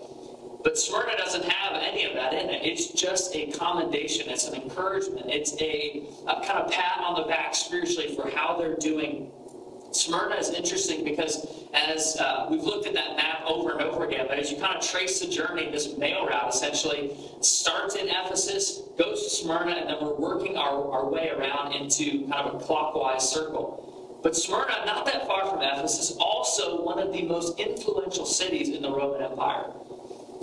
But 0.64 0.78
Smyrna 0.78 1.18
doesn't 1.18 1.44
have 1.44 1.82
any 1.82 2.06
of 2.06 2.14
that 2.14 2.34
in 2.34 2.50
it. 2.50 2.64
It's 2.64 2.88
just 2.90 3.36
a 3.36 3.52
commendation. 3.52 4.30
It's 4.30 4.48
an 4.48 4.56
encouragement. 4.56 5.26
It's 5.28 5.60
a, 5.62 6.04
a, 6.26 6.36
kind 6.46 6.60
of 6.60 6.72
pat 6.72 7.00
on 7.00 7.22
the 7.22 7.28
back 7.28 7.54
spiritually 7.54 8.16
for 8.16 8.30
how 8.30 8.58
they're 8.58 8.78
doing 8.78 9.30
Smyrna 9.96 10.36
is 10.36 10.50
interesting 10.50 11.04
because 11.04 11.46
as 11.74 12.18
uh, 12.20 12.48
we've 12.50 12.64
looked 12.64 12.88
at 12.88 12.94
that 12.94 13.16
map 13.16 13.44
over 13.46 13.72
and 13.72 13.82
over 13.82 14.06
again, 14.06 14.26
but 14.28 14.38
as 14.38 14.52
you 14.52 14.58
kind 14.58 14.76
of 14.78 14.88
trace 14.88 15.20
the 15.20 15.28
journey, 15.28 15.72
this 15.72 15.98
mail 15.98 16.26
route 16.26 16.50
essentially 16.50 17.16
starts 17.42 17.96
in 17.96 18.08
Ephesus, 18.10 18.82
goes 18.98 19.24
to 19.24 19.30
Smyrna, 19.30 19.72
and 19.72 19.90
then 19.90 19.98
we're 20.02 20.16
working 20.16 20.58
our, 20.58 20.92
our 20.92 21.10
way 21.10 21.30
around 21.30 21.74
into 21.74 22.28
kind 22.30 22.48
of 22.48 22.62
a 22.62 22.64
clockwise 22.64 23.28
circle. 23.28 24.20
But 24.24 24.36
Smyrna, 24.36 24.86
not 24.86 25.06
that 25.08 25.28
far 25.28 25.48
from 25.48 25.62
Ephesus, 25.62 26.16
also 26.20 26.82
one 26.84 27.00
of 27.00 27.12
the 27.12 27.24
most 27.24 27.60
influential 27.60 28.26
cities 28.26 28.70
in 28.70 28.82
the 28.82 28.92
Roman 28.92 29.22
Empire. 29.22 29.66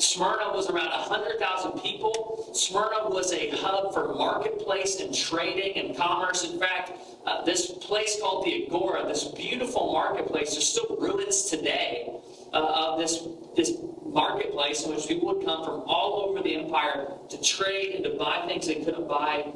Smyrna 0.00 0.52
was 0.54 0.70
around 0.70 0.90
100,000 0.90 1.72
people. 1.80 2.50
Smyrna 2.54 3.08
was 3.10 3.32
a 3.32 3.50
hub 3.50 3.92
for 3.92 4.14
marketplace 4.14 5.00
and 5.00 5.14
trading 5.14 5.76
and 5.76 5.96
commerce. 5.96 6.44
In 6.44 6.58
fact, 6.58 6.92
uh, 7.26 7.44
this 7.44 7.70
place 7.70 8.18
called 8.20 8.46
the 8.46 8.66
Agora, 8.66 9.06
this 9.06 9.24
beautiful 9.24 9.92
marketplace, 9.92 10.52
there's 10.52 10.66
still 10.66 10.96
ruins 10.98 11.44
today 11.44 12.10
uh, 12.52 12.94
of 12.94 12.98
this, 12.98 13.26
this 13.56 13.76
marketplace 14.04 14.84
in 14.84 14.94
which 14.94 15.06
people 15.06 15.34
would 15.34 15.44
come 15.44 15.64
from 15.64 15.82
all 15.86 16.26
over 16.26 16.42
the 16.42 16.56
empire 16.56 17.08
to 17.28 17.42
trade 17.42 17.94
and 17.94 18.04
to 18.04 18.10
buy 18.10 18.44
things 18.46 18.66
they 18.66 18.76
couldn't 18.76 19.06
buy 19.06 19.52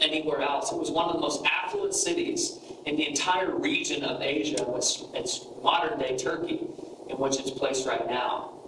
anywhere 0.00 0.42
else. 0.42 0.70
It 0.70 0.78
was 0.78 0.90
one 0.90 1.06
of 1.06 1.14
the 1.14 1.20
most 1.20 1.44
affluent 1.46 1.94
cities 1.94 2.58
in 2.84 2.96
the 2.96 3.08
entire 3.08 3.56
region 3.56 4.04
of 4.04 4.20
Asia. 4.20 4.64
It's, 4.76 5.04
it's 5.14 5.46
modern 5.62 5.98
day 5.98 6.18
Turkey, 6.18 6.60
in 7.08 7.16
which 7.16 7.38
it's 7.38 7.50
placed 7.50 7.86
right 7.86 8.06
now. 8.06 8.61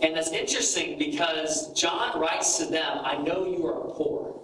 And 0.00 0.16
that's 0.16 0.30
interesting 0.30 0.98
because 0.98 1.72
John 1.72 2.20
writes 2.20 2.58
to 2.58 2.66
them, 2.66 2.98
I 3.02 3.16
know 3.18 3.46
you 3.46 3.66
are 3.66 3.80
poor. 3.94 4.34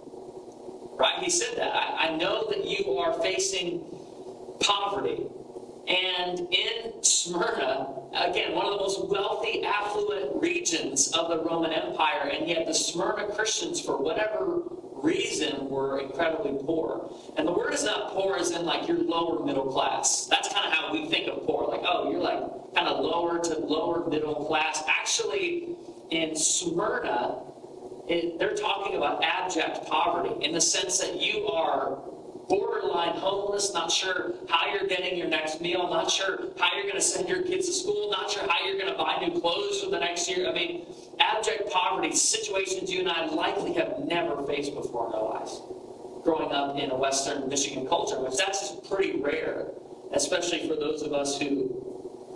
Right? 0.97 1.23
He 1.23 1.29
said 1.29 1.57
that. 1.57 1.73
I, 1.73 2.07
I 2.07 2.15
know 2.17 2.47
that 2.49 2.65
you 2.65 2.97
are 2.97 3.13
facing 3.21 3.83
poverty. 4.59 5.23
And 5.87 6.39
in 6.51 7.03
Smyrna, 7.03 7.87
again, 8.15 8.55
one 8.55 8.65
of 8.65 8.73
the 8.73 8.79
most 8.79 9.07
wealthy, 9.07 9.63
affluent 9.63 10.41
regions 10.41 11.11
of 11.13 11.29
the 11.29 11.39
Roman 11.43 11.71
Empire, 11.71 12.29
and 12.33 12.47
yet 12.47 12.65
the 12.65 12.73
Smyrna 12.73 13.27
Christians, 13.27 13.79
for 13.79 13.97
whatever 13.97 14.63
reason, 14.95 15.69
were 15.69 15.99
incredibly 15.99 16.57
poor. 16.65 17.11
And 17.37 17.47
the 17.47 17.51
word 17.51 17.73
is 17.73 17.83
not 17.83 18.11
poor 18.11 18.37
as 18.37 18.51
in 18.51 18.65
like 18.65 18.87
you're 18.87 18.97
lower 18.97 19.45
middle 19.45 19.71
class. 19.71 20.25
That's 20.25 20.51
kind 20.51 20.65
of 20.65 20.73
how 20.73 20.91
we 20.91 21.07
think 21.07 21.27
of 21.27 21.45
poor. 21.45 21.67
Like, 21.67 21.81
oh, 21.83 22.09
you're 22.09 22.21
like 22.21 22.41
kind 22.75 22.87
of 22.87 23.03
lower 23.03 23.39
to 23.39 23.57
lower 23.59 24.07
middle 24.09 24.35
class. 24.35 24.83
Actually, 24.87 25.75
in 26.11 26.35
Smyrna, 26.35 27.41
it, 28.07 28.37
they're 28.37 28.55
talking 28.55 28.97
about 28.97 29.23
abject 29.23 29.87
poverty 29.87 30.45
in 30.45 30.51
the 30.51 30.61
sense 30.61 30.99
that 30.99 31.19
you 31.19 31.47
are 31.47 31.97
borderline 32.47 33.15
homeless, 33.15 33.73
not 33.73 33.91
sure 33.91 34.33
how 34.47 34.71
you're 34.71 34.87
getting 34.87 35.17
your 35.17 35.27
next 35.27 35.61
meal, 35.61 35.89
not 35.89 36.11
sure 36.11 36.37
how 36.59 36.69
you're 36.75 36.83
going 36.83 36.95
to 36.95 37.01
send 37.01 37.27
your 37.27 37.41
kids 37.41 37.65
to 37.67 37.73
school, 37.73 38.11
not 38.11 38.29
sure 38.29 38.43
how 38.47 38.65
you're 38.65 38.79
going 38.79 38.91
to 38.91 38.97
buy 38.97 39.17
new 39.25 39.39
clothes 39.39 39.81
for 39.81 39.89
the 39.89 39.99
next 39.99 40.29
year. 40.29 40.47
I 40.47 40.53
mean, 40.53 40.85
abject 41.19 41.71
poverty, 41.71 42.15
situations 42.15 42.91
you 42.91 42.99
and 42.99 43.09
I 43.09 43.25
likely 43.25 43.73
have 43.73 43.99
never 43.99 44.45
faced 44.45 44.75
before 44.75 45.07
in 45.07 45.13
our 45.13 45.39
lives. 45.39 45.61
Growing 46.23 46.51
up 46.51 46.77
in 46.77 46.91
a 46.91 46.95
Western 46.95 47.47
Michigan 47.49 47.87
culture, 47.87 48.19
which 48.19 48.37
that's 48.37 48.73
pretty 48.89 49.19
rare, 49.19 49.67
especially 50.13 50.67
for 50.67 50.75
those 50.75 51.01
of 51.01 51.13
us 51.13 51.39
who 51.39 51.84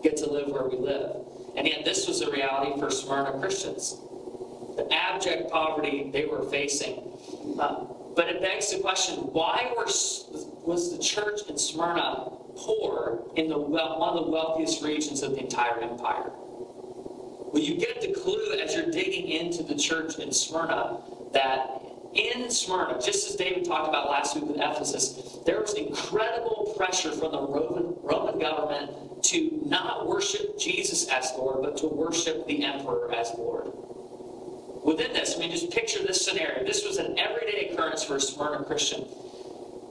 get 0.01 0.17
to 0.17 0.29
live 0.29 0.49
where 0.49 0.67
we 0.67 0.77
live. 0.77 1.15
And 1.55 1.67
yet, 1.67 1.83
this 1.83 2.07
was 2.07 2.21
a 2.21 2.31
reality 2.31 2.79
for 2.79 2.89
Smyrna 2.89 3.39
Christians. 3.39 3.97
The 4.77 4.87
abject 4.93 5.51
poverty 5.51 6.09
they 6.11 6.25
were 6.25 6.43
facing. 6.43 7.03
Uh, 7.59 7.85
but 8.15 8.27
it 8.29 8.41
begs 8.41 8.71
the 8.71 8.79
question 8.79 9.15
why 9.33 9.71
were, 9.75 9.85
was 9.85 10.95
the 10.95 11.03
church 11.03 11.41
in 11.49 11.57
Smyrna 11.57 12.29
poor 12.55 13.23
in 13.35 13.49
the 13.49 13.57
one 13.57 14.17
of 14.17 14.25
the 14.25 14.31
wealthiest 14.31 14.81
regions 14.83 15.23
of 15.23 15.31
the 15.31 15.39
entire 15.39 15.79
empire? 15.79 16.31
Well, 17.51 17.63
you 17.63 17.77
get 17.77 18.01
the 18.01 18.13
clue 18.13 18.59
as 18.59 18.75
you're 18.75 18.91
digging 18.91 19.29
into 19.29 19.63
the 19.63 19.75
church 19.75 20.19
in 20.19 20.31
Smyrna 20.31 20.99
that 21.33 21.81
in 22.13 22.49
Smyrna, 22.49 22.99
just 23.01 23.29
as 23.29 23.35
David 23.35 23.65
talked 23.65 23.87
about 23.87 24.09
last 24.09 24.35
week 24.35 24.45
with 24.45 24.57
Ephesus, 24.57 25.39
there 25.45 25.61
was 25.61 25.73
incredible 25.73 26.73
pressure 26.75 27.11
from 27.11 27.31
the 27.31 27.41
Roman, 27.41 27.95
Roman 28.01 28.39
government 28.39 29.23
to 29.25 29.61
not 29.65 30.07
worship 30.07 30.59
Jesus 30.59 31.07
as 31.09 31.31
Lord, 31.37 31.61
but 31.61 31.77
to 31.77 31.87
worship 31.87 32.47
the 32.47 32.63
emperor 32.63 33.13
as 33.13 33.31
Lord. 33.37 33.71
Within 34.83 35.13
this, 35.13 35.35
I 35.35 35.39
mean, 35.39 35.51
just 35.51 35.71
picture 35.71 36.01
this 36.05 36.25
scenario. 36.25 36.65
This 36.65 36.85
was 36.85 36.97
an 36.97 37.19
everyday 37.19 37.69
occurrence 37.69 38.03
for 38.03 38.15
a 38.15 38.21
Smyrna 38.21 38.63
Christian. 38.63 39.05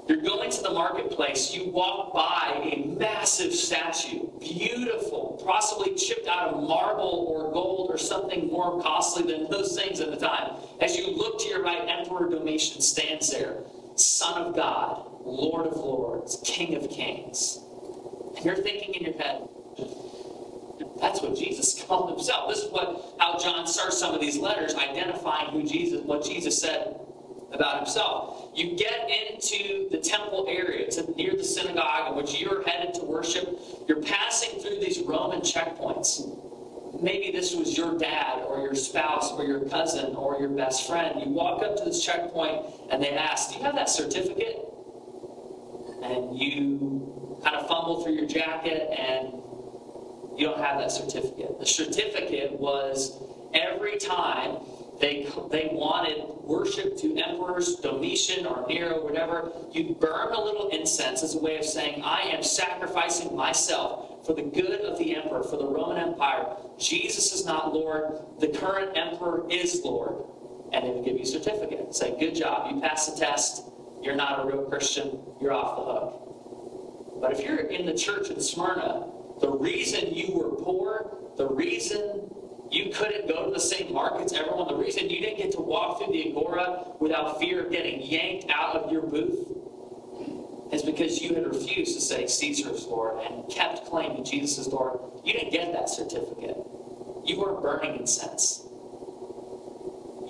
You're 0.08 0.22
going 0.22 0.50
to 0.50 0.62
the 0.62 0.70
marketplace, 0.70 1.52
you 1.54 1.68
walk 1.68 2.14
by 2.14 2.62
a 2.64 2.87
massive 2.98 3.52
statue, 3.52 4.26
beautiful, 4.40 5.40
possibly 5.46 5.94
chipped 5.94 6.26
out 6.26 6.54
of 6.54 6.62
marble 6.66 7.26
or 7.28 7.52
gold 7.52 7.90
or 7.90 7.98
something 7.98 8.50
more 8.50 8.80
costly 8.82 9.30
than 9.30 9.50
those 9.50 9.76
things 9.78 10.00
at 10.00 10.10
the 10.10 10.16
time. 10.16 10.54
As 10.80 10.97
you 10.97 11.11
look 11.11 11.40
to 11.40 11.49
your 11.49 11.62
right, 11.62 11.88
Emperor 11.88 12.28
Domitian 12.28 12.80
stands 12.80 13.32
there, 13.32 13.56
Son 13.97 14.42
of 14.42 14.54
God, 14.54 15.06
Lord 15.23 15.66
of 15.66 15.76
Lords, 15.76 16.40
King 16.44 16.76
of 16.76 16.88
Kings. 16.88 17.58
And 18.37 18.44
you're 18.44 18.56
thinking 18.56 18.94
in 18.94 19.02
your 19.04 19.20
head, 19.20 19.49
that's 21.00 21.20
what 21.20 21.37
Jesus 21.37 21.82
called 21.87 22.11
himself. 22.11 22.49
This 22.49 22.62
is 22.62 22.70
what 22.70 23.14
how 23.18 23.38
John 23.38 23.66
starts 23.66 23.99
some 23.99 24.14
of 24.14 24.20
these 24.20 24.38
letters, 24.38 24.75
identifying 24.75 25.50
who 25.50 25.64
Jesus, 25.64 26.02
what 26.02 26.25
Jesus 26.25 26.61
said 26.61 26.94
about 27.52 27.78
himself. 27.78 28.50
You 28.54 28.76
get 28.76 29.08
into 29.11 29.88
the 29.90 29.99
temple 29.99 30.47
area, 30.49 30.88
to 30.92 31.11
near 31.12 31.35
the 31.35 31.44
synagogue 31.44 32.11
in 32.11 32.16
which 32.16 32.40
you're 32.40 32.62
headed 32.68 32.94
to 32.94 33.04
worship. 33.04 33.58
You're 33.88 34.02
passing 34.02 34.61
through 34.61 34.80
these 34.80 35.00
Roman 35.00 35.40
checkpoints. 35.40 36.48
Maybe 37.00 37.31
this 37.31 37.55
was 37.55 37.76
your 37.76 37.97
dad 37.97 38.43
or 38.43 38.59
your 38.61 38.75
spouse 38.75 39.33
or 39.33 39.45
your 39.45 39.61
cousin 39.69 40.17
or 40.17 40.40
your 40.40 40.49
best 40.49 40.87
friend. 40.87 41.21
You 41.21 41.31
walk 41.31 41.62
up 41.62 41.76
to 41.76 41.85
this 41.85 42.05
checkpoint 42.05 42.67
and 42.90 43.02
they 43.02 43.11
ask, 43.11 43.50
Do 43.50 43.59
you 43.59 43.64
have 43.64 43.76
that 43.76 43.88
certificate? 43.88 44.64
And 46.02 46.37
you 46.37 47.40
kind 47.45 47.57
of 47.57 47.69
fumble 47.69 48.02
through 48.02 48.14
your 48.14 48.26
jacket 48.26 48.90
and 48.99 49.33
you 50.37 50.47
don't 50.47 50.61
have 50.61 50.78
that 50.78 50.90
certificate. 50.90 51.59
The 51.61 51.67
certificate 51.67 52.52
was 52.52 53.21
every 53.55 53.99
time 53.99 54.59
they, 55.00 55.28
they 55.50 55.71
wanted 55.73 56.25
worship 56.43 56.97
to 56.99 57.17
emperors, 57.19 57.76
Domitian 57.76 58.47
or 58.47 58.67
Nero, 58.69 59.05
whatever, 59.05 59.52
you 59.73 59.97
burn 60.00 60.33
a 60.33 60.40
little 60.40 60.69
incense 60.71 61.23
as 61.23 61.35
a 61.35 61.38
way 61.38 61.59
of 61.59 61.64
saying, 61.64 62.02
I 62.05 62.23
am 62.23 62.43
sacrificing 62.43 63.37
myself 63.37 64.08
for 64.28 64.35
the 64.35 64.42
good 64.42 64.82
of 64.82 64.99
the 64.99 65.16
emperor, 65.16 65.42
for 65.42 65.56
the 65.56 65.66
Roman 65.66 65.97
Empire. 65.97 66.54
Jesus 66.78 67.32
is 67.32 67.47
not 67.47 67.73
Lord. 67.73 68.18
The 68.40 68.49
current 68.49 68.94
emperor 68.94 69.50
is 69.50 69.80
Lord. 69.82 70.23
And 70.70 70.85
they 70.85 70.90
would 70.90 71.02
give 71.02 71.16
you 71.16 71.23
a 71.23 71.26
certificate. 71.26 71.94
Say, 71.94 72.14
good 72.20 72.35
job. 72.35 72.70
You 72.70 72.78
passed 72.78 73.14
the 73.14 73.18
test. 73.18 73.64
You're 74.02 74.16
not 74.16 74.44
a 74.44 74.47
real 74.47 74.64
Christian. 74.64 75.18
You're 75.40 75.54
off 75.54 75.76
the 75.76 75.82
hook. 75.92 77.20
But 77.23 77.32
if 77.32 77.40
you're 77.40 77.56
in 77.56 77.87
the 77.87 77.94
church 77.94 78.28
in 78.28 78.38
Smyrna 78.38 79.06
the 79.40 79.50
reason 79.50 80.12
you 80.12 80.37
were 80.37 80.50
poor, 80.50 81.16
the 81.37 81.49
reason 81.49 82.28
you 82.70 82.92
couldn't 82.92 83.28
go 83.28 83.47
to 83.47 83.50
the 83.52 83.61
same 83.61 83.94
markets 83.94 84.32
everyone, 84.32 84.68
the 84.68 84.75
reason 84.75 85.08
you 85.08 85.20
didn't 85.20 85.38
get 85.38 85.52
to 85.52 85.61
walk 85.61 85.99
through 85.99 86.12
the 86.12 86.30
Agora 86.30 86.87
without 87.00 87.38
fear 87.38 87.64
of 87.64 87.73
getting 87.73 88.02
yanked 88.02 88.50
out 88.50 88.76
of 88.76 88.92
your 88.92 89.02
booth 89.02 89.58
is 90.72 90.82
because 90.82 91.22
you 91.22 91.34
had 91.34 91.46
refused 91.46 91.94
to 91.94 92.00
say 92.00 92.26
Caesar's 92.26 92.87
Lord 92.87 93.25
and 93.25 93.48
kept 93.50 93.87
claiming 93.87 94.25
Jesus 94.25 94.58
is 94.58 94.68
Lord. 94.68 95.00
You 95.25 95.32
didn't 95.32 95.52
get 95.52 95.72
that 95.72 95.88
certificate. 95.88 96.56
You 97.25 97.40
were 97.40 97.60
burning 97.60 98.00
incense. 98.00 98.64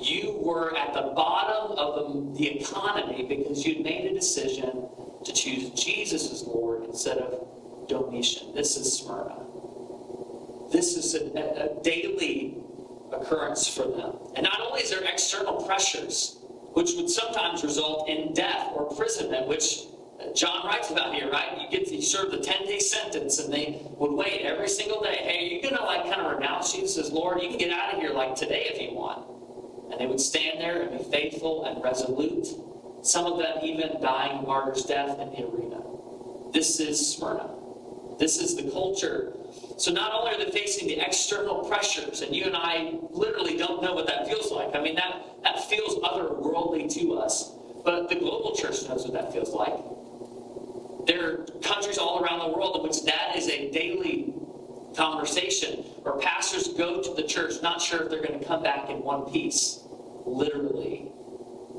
You 0.00 0.38
were 0.40 0.76
at 0.76 0.94
the 0.94 1.12
bottom 1.14 1.76
of 1.76 2.34
the, 2.34 2.38
the 2.38 2.58
economy 2.60 3.24
because 3.28 3.66
you'd 3.66 3.82
made 3.82 4.06
a 4.06 4.14
decision 4.14 4.88
to 5.24 5.32
choose 5.32 5.70
Jesus 5.70 6.32
as 6.32 6.42
Lord 6.46 6.84
instead 6.84 7.18
of 7.18 7.88
Domitian. 7.88 8.54
This 8.54 8.76
is 8.76 8.92
Smyrna. 8.92 9.44
This 10.70 10.96
is 10.96 11.14
a, 11.14 11.26
a, 11.36 11.82
daily 11.82 12.58
occurrence 13.12 13.66
for 13.66 13.84
them. 13.84 14.16
And 14.36 14.44
not 14.44 14.60
only 14.60 14.82
is 14.82 14.90
there 14.90 15.02
external 15.02 15.62
pressures, 15.62 16.36
which 16.74 16.92
would 16.96 17.08
sometimes 17.08 17.64
result 17.64 18.08
in 18.08 18.34
death 18.34 18.70
or 18.74 18.88
imprisonment, 18.88 19.48
which 19.48 19.80
John 20.34 20.66
writes 20.66 20.90
about 20.90 21.14
here, 21.14 21.30
right? 21.30 21.60
You 21.60 21.68
get 21.70 21.88
to 21.88 22.02
serve 22.02 22.32
the 22.32 22.38
10 22.38 22.66
day 22.66 22.80
sentence, 22.80 23.38
and 23.38 23.52
they 23.52 23.82
would 23.96 24.12
wait 24.12 24.42
every 24.42 24.68
single 24.68 25.00
day. 25.00 25.16
Hey, 25.16 25.38
are 25.38 25.54
you 25.54 25.62
going 25.62 25.76
to 25.76 25.82
like 25.82 26.04
kind 26.04 26.20
of 26.20 26.32
renounce 26.32 26.72
Jesus 26.72 27.10
Lord? 27.12 27.40
You 27.40 27.50
can 27.50 27.58
get 27.58 27.70
out 27.70 27.94
of 27.94 28.00
here 28.00 28.10
like 28.10 28.34
today 28.34 28.68
if 28.72 28.80
you 28.80 28.96
want. 28.96 29.26
And 29.90 30.00
they 30.00 30.06
would 30.06 30.20
stand 30.20 30.60
there 30.60 30.82
and 30.82 30.98
be 30.98 31.04
faithful 31.04 31.64
and 31.64 31.82
resolute. 31.82 32.46
Some 33.02 33.26
of 33.26 33.38
them 33.38 33.58
even 33.62 34.00
dying 34.02 34.42
martyr's 34.42 34.82
death 34.82 35.18
in 35.20 35.30
the 35.30 35.46
arena. 35.46 35.80
This 36.52 36.80
is 36.80 37.14
Smyrna. 37.14 37.50
This 38.18 38.38
is 38.38 38.56
the 38.56 38.70
culture. 38.72 39.32
So 39.76 39.92
not 39.92 40.12
only 40.12 40.34
are 40.34 40.44
they 40.44 40.50
facing 40.50 40.88
the 40.88 40.98
external 40.98 41.68
pressures, 41.68 42.22
and 42.22 42.34
you 42.34 42.44
and 42.44 42.56
I 42.56 42.98
literally 43.10 43.56
don't 43.56 43.82
know 43.82 43.94
what 43.94 44.08
that 44.08 44.26
feels 44.26 44.50
like. 44.50 44.74
I 44.74 44.82
mean, 44.82 44.96
that, 44.96 45.22
that 45.44 45.64
feels 45.70 45.94
otherworldly 46.00 46.92
to 46.94 47.14
us. 47.14 47.52
But 47.84 48.08
the 48.08 48.16
global 48.16 48.56
church 48.56 48.82
knows 48.88 49.04
what 49.04 49.12
that 49.12 49.32
feels 49.32 49.50
like. 49.50 49.74
There 51.08 51.26
are 51.26 51.36
countries 51.62 51.96
all 51.96 52.22
around 52.22 52.40
the 52.40 52.56
world 52.56 52.76
in 52.76 52.82
which 52.82 53.02
that 53.04 53.34
is 53.34 53.48
a 53.48 53.70
daily 53.70 54.34
conversation 54.94 55.80
where 56.02 56.18
pastors 56.18 56.68
go 56.68 57.02
to 57.02 57.14
the 57.14 57.22
church 57.22 57.54
not 57.62 57.80
sure 57.80 58.02
if 58.02 58.10
they're 58.10 58.22
going 58.22 58.38
to 58.38 58.44
come 58.44 58.62
back 58.62 58.90
in 58.90 59.02
one 59.02 59.24
piece, 59.32 59.80
literally. 60.26 61.10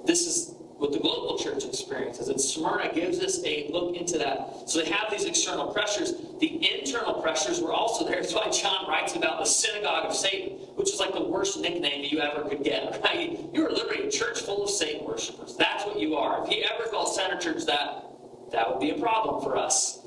This 0.05 0.25
is 0.25 0.55
what 0.77 0.93
the 0.93 0.99
global 0.99 1.37
church 1.37 1.63
experiences. 1.63 2.29
And 2.29 2.41
Smyrna 2.41 2.91
gives 2.91 3.19
us 3.19 3.43
a 3.45 3.69
look 3.71 3.95
into 3.95 4.17
that. 4.17 4.67
So 4.67 4.79
they 4.79 4.89
have 4.89 5.11
these 5.11 5.25
external 5.25 5.71
pressures. 5.73 6.13
The 6.39 6.79
internal 6.79 7.21
pressures 7.21 7.61
were 7.61 7.73
also 7.73 8.05
there. 8.05 8.21
That's 8.21 8.33
why 8.33 8.49
John 8.49 8.87
writes 8.87 9.15
about 9.15 9.39
the 9.39 9.45
synagogue 9.45 10.05
of 10.05 10.15
Satan, 10.15 10.57
which 10.75 10.89
is 10.91 10.99
like 10.99 11.13
the 11.13 11.23
worst 11.23 11.59
nickname 11.59 12.03
you 12.09 12.21
ever 12.21 12.49
could 12.49 12.63
get. 12.63 12.99
Right? 13.03 13.39
You 13.53 13.67
are 13.67 13.71
literally 13.71 14.07
a 14.07 14.11
church 14.11 14.41
full 14.41 14.63
of 14.63 14.71
Satan 14.71 15.05
worshipers. 15.05 15.55
That's 15.55 15.85
what 15.85 15.99
you 15.99 16.15
are. 16.15 16.43
If 16.43 16.49
he 16.49 16.63
ever 16.63 16.89
called 16.89 17.13
Center 17.13 17.37
Church 17.37 17.65
that, 17.65 18.08
that 18.51 18.69
would 18.69 18.79
be 18.79 18.91
a 18.91 18.99
problem 18.99 19.43
for 19.43 19.57
us. 19.57 19.99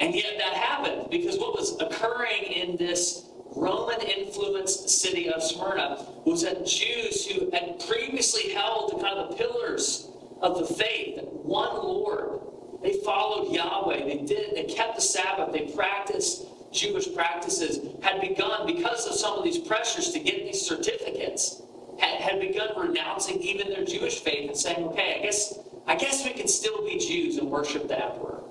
And 0.00 0.14
yet 0.14 0.34
that 0.38 0.54
happened 0.54 1.08
because 1.10 1.38
what 1.38 1.54
was 1.54 1.80
occurring 1.80 2.42
in 2.44 2.76
this 2.76 3.28
Roman 3.56 4.00
influenced 4.00 4.88
city 4.88 5.30
of 5.30 5.42
Smyrna 5.42 6.04
was 6.24 6.42
that 6.42 6.66
Jews 6.66 7.26
who 7.26 7.50
had 7.52 7.80
previously 7.86 8.52
held 8.52 8.90
the 8.92 9.02
kind 9.02 9.18
of 9.18 9.30
the 9.30 9.36
pillars 9.36 10.08
of 10.42 10.58
the 10.58 10.74
faith, 10.74 11.20
one 11.22 11.74
Lord, 11.76 12.40
they 12.82 12.94
followed 13.04 13.52
Yahweh, 13.52 14.04
they 14.04 14.18
did, 14.18 14.56
they 14.56 14.64
kept 14.64 14.96
the 14.96 15.00
Sabbath, 15.00 15.52
they 15.52 15.72
practiced 15.74 16.44
Jewish 16.72 17.14
practices, 17.14 17.78
had 18.02 18.20
begun 18.20 18.66
because 18.66 19.06
of 19.06 19.14
some 19.14 19.38
of 19.38 19.44
these 19.44 19.58
pressures 19.58 20.10
to 20.10 20.18
get 20.18 20.44
these 20.44 20.60
certificates, 20.60 21.62
had, 21.98 22.20
had 22.20 22.40
begun 22.40 22.68
renouncing 22.76 23.40
even 23.40 23.68
their 23.68 23.84
Jewish 23.84 24.20
faith 24.20 24.48
and 24.48 24.58
saying, 24.58 24.84
okay, 24.88 25.18
I 25.18 25.22
guess 25.22 25.58
I 25.86 25.96
guess 25.96 26.24
we 26.24 26.32
can 26.32 26.48
still 26.48 26.84
be 26.84 26.98
Jews 26.98 27.36
and 27.36 27.50
worship 27.50 27.88
the 27.88 28.02
emperor. 28.02 28.42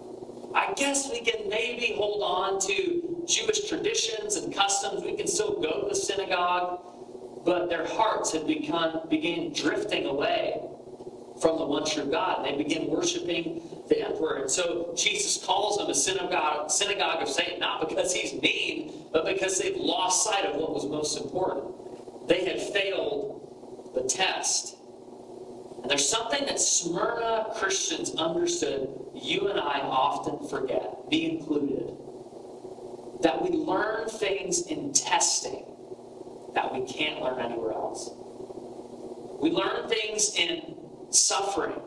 I 0.54 0.74
guess 0.76 1.10
we 1.12 1.22
can 1.22 1.50
maybe 1.50 1.96
hold 1.98 2.22
on 2.22 2.60
to 2.68 3.24
Jewish 3.28 3.68
traditions 3.68 4.36
and 4.36 4.54
customs. 4.54 5.04
We 5.04 5.16
can 5.16 5.28
still 5.28 5.60
go 5.60 5.82
to 5.82 5.90
the 5.90 5.96
synagogue, 5.96 6.80
but 7.44 7.70
their 7.70 7.88
hearts 7.88 8.32
had 8.34 8.46
become 8.46 9.02
began 9.10 9.52
drifting 9.52 10.06
away 10.06 10.62
from 11.42 11.58
the 11.58 11.66
one 11.66 11.86
true 11.86 12.06
God. 12.06 12.46
They 12.46 12.56
begin 12.56 12.88
worshiping 12.88 13.62
the 13.90 14.08
emperor. 14.08 14.36
And 14.36 14.52
so 14.52 14.94
Jesus 14.96 15.44
calls 15.44 15.78
them 15.78 15.90
a 15.90 15.96
synagogue, 15.96 16.70
synagogue 16.70 17.24
of 17.24 17.30
Satan, 17.30 17.60
not 17.60 17.88
because 17.88 18.14
he's 18.14 18.40
mean, 18.40 19.08
but 19.12 19.26
because 19.26 19.60
they've 19.60 19.76
lost 19.76 20.24
sight 20.24 20.46
of 20.46 20.56
what 20.56 20.74
was 20.74 20.86
most 20.86 21.20
important. 21.20 22.28
They 22.28 22.46
had 22.46 22.62
failed 22.62 23.92
the 23.96 24.04
test. 24.04 24.78
And 25.84 25.92
there's 25.92 26.08
something 26.08 26.46
that 26.46 26.62
Smyrna 26.62 27.48
Christians 27.56 28.16
understood 28.16 28.88
you 29.14 29.50
and 29.50 29.60
I 29.60 29.82
often 29.82 30.48
forget, 30.48 31.10
be 31.10 31.30
included. 31.30 31.98
That 33.22 33.42
we 33.42 33.50
learn 33.50 34.08
things 34.08 34.66
in 34.68 34.94
testing 34.94 35.66
that 36.56 36.74
we 36.74 36.86
can't 36.86 37.22
learn 37.22 37.40
anywhere 37.40 37.74
else. 37.74 38.12
We 39.42 39.52
learn 39.52 39.90
things 39.90 40.36
in 40.36 40.76
suffering. 41.10 41.82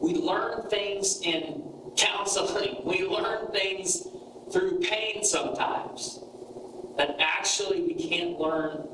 We 0.00 0.14
learn 0.14 0.68
things 0.68 1.20
in 1.22 1.64
counseling. 1.96 2.76
We 2.84 3.04
learn 3.04 3.50
things 3.50 4.06
through 4.52 4.80
pain 4.80 5.24
sometimes 5.24 6.20
that 6.96 7.16
actually 7.18 7.82
we 7.82 7.94
can't 7.94 8.38
learn 8.38 8.86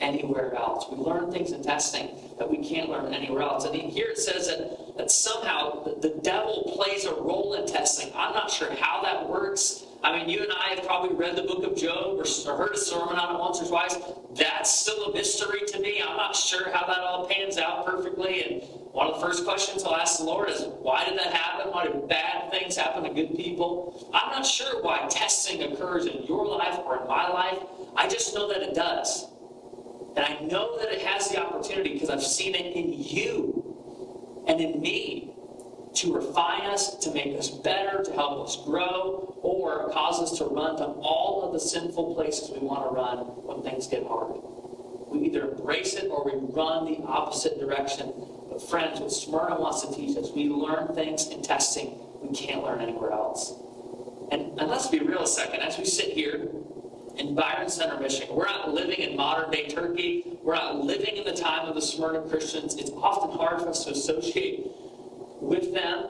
anywhere 0.00 0.54
else. 0.54 0.86
We 0.90 0.98
learn 0.98 1.30
things 1.30 1.52
in 1.52 1.62
testing 1.62 2.10
that 2.38 2.50
we 2.50 2.58
can't 2.58 2.88
learn 2.90 3.14
anywhere 3.14 3.42
else. 3.42 3.64
And 3.64 3.74
here 3.74 4.08
it 4.10 4.18
says 4.18 4.48
that, 4.48 4.96
that 4.96 5.10
somehow 5.10 5.84
the, 5.84 6.08
the 6.08 6.20
devil 6.20 6.72
plays 6.76 7.04
a 7.04 7.14
role 7.14 7.54
in 7.54 7.66
testing. 7.66 8.12
I'm 8.14 8.34
not 8.34 8.50
sure 8.50 8.72
how 8.74 9.02
that 9.02 9.28
works. 9.28 9.84
I 10.02 10.16
mean, 10.16 10.28
you 10.28 10.42
and 10.42 10.52
I 10.52 10.74
have 10.74 10.84
probably 10.86 11.16
read 11.16 11.36
the 11.36 11.42
book 11.42 11.64
of 11.64 11.76
Job 11.76 12.18
or, 12.18 12.24
or 12.24 12.56
heard 12.56 12.74
a 12.74 12.78
sermon 12.78 13.16
on 13.16 13.34
it 13.34 13.38
once 13.38 13.60
or 13.60 13.66
twice. 13.66 13.96
That's 14.34 14.70
still 14.70 15.06
a 15.06 15.12
mystery 15.12 15.60
to 15.66 15.80
me. 15.80 16.00
I'm 16.00 16.16
not 16.16 16.36
sure 16.36 16.70
how 16.70 16.86
that 16.86 16.98
all 16.98 17.26
pans 17.26 17.58
out 17.58 17.86
perfectly. 17.86 18.42
And 18.44 18.62
one 18.92 19.08
of 19.08 19.14
the 19.14 19.26
first 19.26 19.44
questions 19.44 19.82
I'll 19.82 19.96
ask 19.96 20.18
the 20.18 20.24
Lord 20.24 20.48
is, 20.48 20.62
why 20.80 21.04
did 21.04 21.18
that 21.18 21.32
happen? 21.32 21.72
Why 21.72 21.86
did 21.86 22.08
bad 22.08 22.50
things 22.50 22.76
happen 22.76 23.04
to 23.04 23.10
good 23.10 23.36
people? 23.36 24.10
I'm 24.14 24.30
not 24.30 24.46
sure 24.46 24.82
why 24.82 25.06
testing 25.10 25.62
occurs 25.72 26.06
in 26.06 26.22
your 26.24 26.46
life 26.46 26.78
or 26.84 27.00
in 27.02 27.08
my 27.08 27.28
life. 27.28 27.58
I 27.96 28.08
just 28.08 28.34
know 28.34 28.48
that 28.48 28.62
it 28.62 28.74
does. 28.74 29.26
And 30.16 30.24
I 30.24 30.40
know 30.40 30.78
that 30.78 30.92
it 30.92 31.02
has 31.02 31.28
the 31.28 31.40
opportunity 31.42 31.94
because 31.94 32.10
I've 32.10 32.22
seen 32.22 32.54
it 32.54 32.74
in 32.74 32.92
you 32.92 34.44
and 34.48 34.60
in 34.60 34.80
me 34.80 35.34
to 35.96 36.14
refine 36.14 36.62
us, 36.62 36.96
to 36.96 37.10
make 37.12 37.38
us 37.38 37.50
better, 37.50 38.02
to 38.02 38.12
help 38.12 38.46
us 38.46 38.62
grow, 38.64 39.38
or 39.42 39.90
cause 39.92 40.20
us 40.20 40.38
to 40.38 40.44
run 40.44 40.76
to 40.76 40.84
all 40.84 41.42
of 41.42 41.52
the 41.52 41.60
sinful 41.60 42.14
places 42.14 42.50
we 42.50 42.66
want 42.66 42.88
to 42.88 42.94
run 42.94 43.18
when 43.44 43.62
things 43.62 43.86
get 43.86 44.06
hard. 44.06 44.40
We 45.10 45.26
either 45.26 45.52
embrace 45.52 45.94
it 45.94 46.08
or 46.10 46.24
we 46.24 46.32
run 46.52 46.84
the 46.84 46.98
opposite 47.06 47.58
direction. 47.58 48.12
But 48.50 48.60
friends, 48.60 49.00
what 49.00 49.12
Smyrna 49.12 49.60
wants 49.60 49.86
to 49.86 49.94
teach 49.94 50.16
us, 50.18 50.30
we 50.32 50.48
learn 50.48 50.94
things 50.94 51.28
in 51.28 51.42
testing 51.42 51.98
we 52.26 52.36
can't 52.36 52.62
learn 52.62 52.80
anywhere 52.80 53.12
else. 53.12 53.54
And, 54.30 54.58
and 54.58 54.68
let's 54.68 54.88
be 54.88 54.98
real 54.98 55.22
a 55.22 55.26
second. 55.26 55.60
As 55.60 55.78
we 55.78 55.84
sit 55.84 56.10
here, 56.10 56.48
in 57.18 57.34
Byron 57.34 57.68
Center, 57.68 57.98
Michigan. 58.00 58.34
We're 58.34 58.46
not 58.46 58.72
living 58.72 58.98
in 58.98 59.16
modern 59.16 59.50
day 59.50 59.68
Turkey. 59.68 60.38
We're 60.42 60.54
not 60.54 60.84
living 60.84 61.16
in 61.16 61.24
the 61.24 61.32
time 61.34 61.68
of 61.68 61.74
the 61.74 61.82
Smyrna 61.82 62.28
Christians. 62.28 62.76
It's 62.76 62.90
often 62.90 63.36
hard 63.36 63.60
for 63.62 63.68
us 63.68 63.84
to 63.84 63.92
associate 63.92 64.66
with 65.40 65.72
them. 65.72 66.08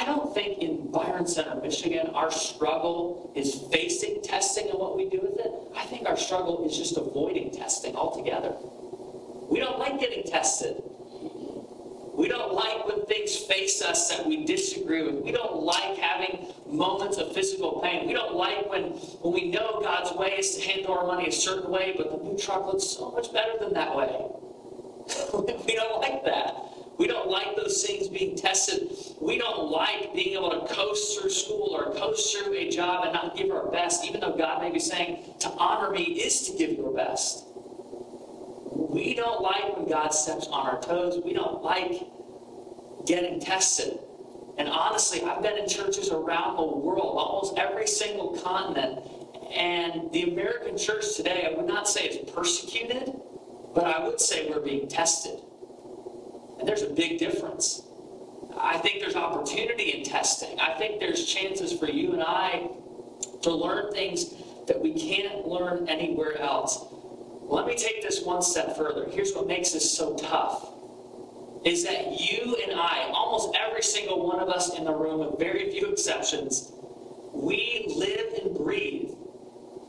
I 0.00 0.04
don't 0.04 0.34
think 0.34 0.58
in 0.58 0.90
Byron 0.90 1.26
Center, 1.26 1.54
Michigan, 1.60 2.08
our 2.08 2.30
struggle 2.30 3.32
is 3.34 3.62
facing 3.72 4.22
testing 4.22 4.68
and 4.68 4.78
what 4.78 4.96
we 4.96 5.08
do 5.08 5.20
with 5.22 5.38
it. 5.38 5.52
I 5.76 5.84
think 5.84 6.08
our 6.08 6.16
struggle 6.16 6.66
is 6.68 6.76
just 6.76 6.96
avoiding 6.96 7.50
testing 7.50 7.96
altogether. 7.96 8.54
We 9.50 9.60
don't 9.60 9.78
like 9.78 10.00
getting 10.00 10.24
tested. 10.24 10.82
We 12.14 12.28
don't 12.28 12.52
like 12.52 12.86
when 12.86 13.06
things 13.06 13.36
face 13.36 13.82
us 13.82 14.10
that 14.10 14.26
we 14.26 14.44
disagree 14.44 15.02
with. 15.02 15.24
We 15.24 15.32
don't 15.32 15.62
like 15.62 15.96
having 15.96 16.46
moments 16.72 17.18
of 17.18 17.32
physical 17.32 17.80
pain. 17.82 18.06
We 18.06 18.12
don't 18.12 18.34
like 18.34 18.68
when, 18.68 18.82
when 19.22 19.34
we 19.34 19.50
know 19.50 19.80
God's 19.82 20.16
way 20.16 20.36
is 20.38 20.56
to 20.56 20.62
handle 20.62 20.94
our 20.98 21.06
money 21.06 21.28
a 21.28 21.32
certain 21.32 21.70
way, 21.70 21.94
but 21.96 22.10
the 22.10 22.24
new 22.24 22.36
truck 22.36 22.66
looks 22.66 22.84
so 22.84 23.10
much 23.10 23.32
better 23.32 23.52
than 23.60 23.74
that 23.74 23.94
way. 23.94 24.08
we 25.66 25.74
don't 25.74 26.00
like 26.00 26.24
that. 26.24 26.56
We 26.98 27.06
don't 27.06 27.28
like 27.28 27.56
those 27.56 27.84
things 27.84 28.08
being 28.08 28.36
tested. 28.36 28.88
We 29.20 29.38
don't 29.38 29.70
like 29.70 30.14
being 30.14 30.34
able 30.34 30.50
to 30.50 30.72
coast 30.72 31.18
through 31.18 31.30
school 31.30 31.74
or 31.74 31.92
coast 31.94 32.36
through 32.36 32.54
a 32.54 32.70
job 32.70 33.04
and 33.04 33.12
not 33.12 33.36
give 33.36 33.50
our 33.50 33.70
best, 33.70 34.04
even 34.04 34.20
though 34.20 34.36
God 34.36 34.62
may 34.62 34.70
be 34.70 34.78
saying 34.78 35.24
to 35.40 35.48
honor 35.50 35.90
me 35.90 36.02
is 36.02 36.48
to 36.48 36.56
give 36.56 36.72
your 36.72 36.94
best. 36.94 37.44
We 38.74 39.14
don't 39.14 39.42
like 39.42 39.76
when 39.76 39.88
God 39.88 40.10
steps 40.10 40.46
on 40.46 40.66
our 40.66 40.80
toes. 40.80 41.20
We 41.24 41.32
don't 41.32 41.62
like 41.62 42.06
getting 43.06 43.40
tested. 43.40 43.98
And 44.58 44.68
honestly, 44.68 45.22
I've 45.22 45.42
been 45.42 45.58
in 45.58 45.68
churches 45.68 46.10
around 46.10 46.56
the 46.56 46.62
world, 46.62 47.16
almost 47.18 47.58
every 47.58 47.86
single 47.86 48.38
continent. 48.38 49.00
And 49.54 50.10
the 50.12 50.30
American 50.30 50.76
church 50.76 51.16
today, 51.16 51.48
I 51.50 51.56
would 51.56 51.66
not 51.66 51.88
say 51.88 52.06
is 52.06 52.30
persecuted, 52.30 53.14
but 53.74 53.84
I 53.84 54.06
would 54.06 54.20
say 54.20 54.48
we're 54.48 54.60
being 54.60 54.88
tested. 54.88 55.38
And 56.58 56.68
there's 56.68 56.82
a 56.82 56.90
big 56.90 57.18
difference. 57.18 57.82
I 58.58 58.78
think 58.78 59.00
there's 59.00 59.16
opportunity 59.16 59.98
in 59.98 60.04
testing. 60.04 60.60
I 60.60 60.74
think 60.74 61.00
there's 61.00 61.24
chances 61.24 61.72
for 61.72 61.88
you 61.88 62.12
and 62.12 62.22
I 62.22 62.68
to 63.42 63.50
learn 63.50 63.90
things 63.92 64.34
that 64.66 64.80
we 64.80 64.92
can't 64.92 65.46
learn 65.48 65.88
anywhere 65.88 66.38
else. 66.38 66.84
Let 67.42 67.66
me 67.66 67.74
take 67.74 68.02
this 68.02 68.22
one 68.22 68.42
step 68.42 68.76
further. 68.76 69.08
Here's 69.10 69.34
what 69.34 69.46
makes 69.46 69.70
this 69.70 69.96
so 69.96 70.14
tough 70.16 70.71
is 71.64 71.84
that 71.84 72.20
you 72.20 72.56
and 72.66 72.78
I, 72.78 73.10
almost 73.12 73.56
every 73.56 73.82
single 73.82 74.26
one 74.26 74.40
of 74.40 74.48
us 74.48 74.76
in 74.76 74.84
the 74.84 74.94
room, 74.94 75.20
with 75.20 75.38
very 75.38 75.70
few 75.70 75.90
exceptions, 75.92 76.72
we 77.32 77.84
live 77.96 78.42
and 78.42 78.56
breathe 78.56 79.10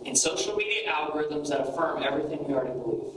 in 0.05 0.15
social 0.15 0.55
media 0.55 0.91
algorithms 0.91 1.49
that 1.49 1.61
affirm 1.61 2.03
everything 2.03 2.45
we 2.47 2.53
already 2.53 2.77
believe 2.79 3.13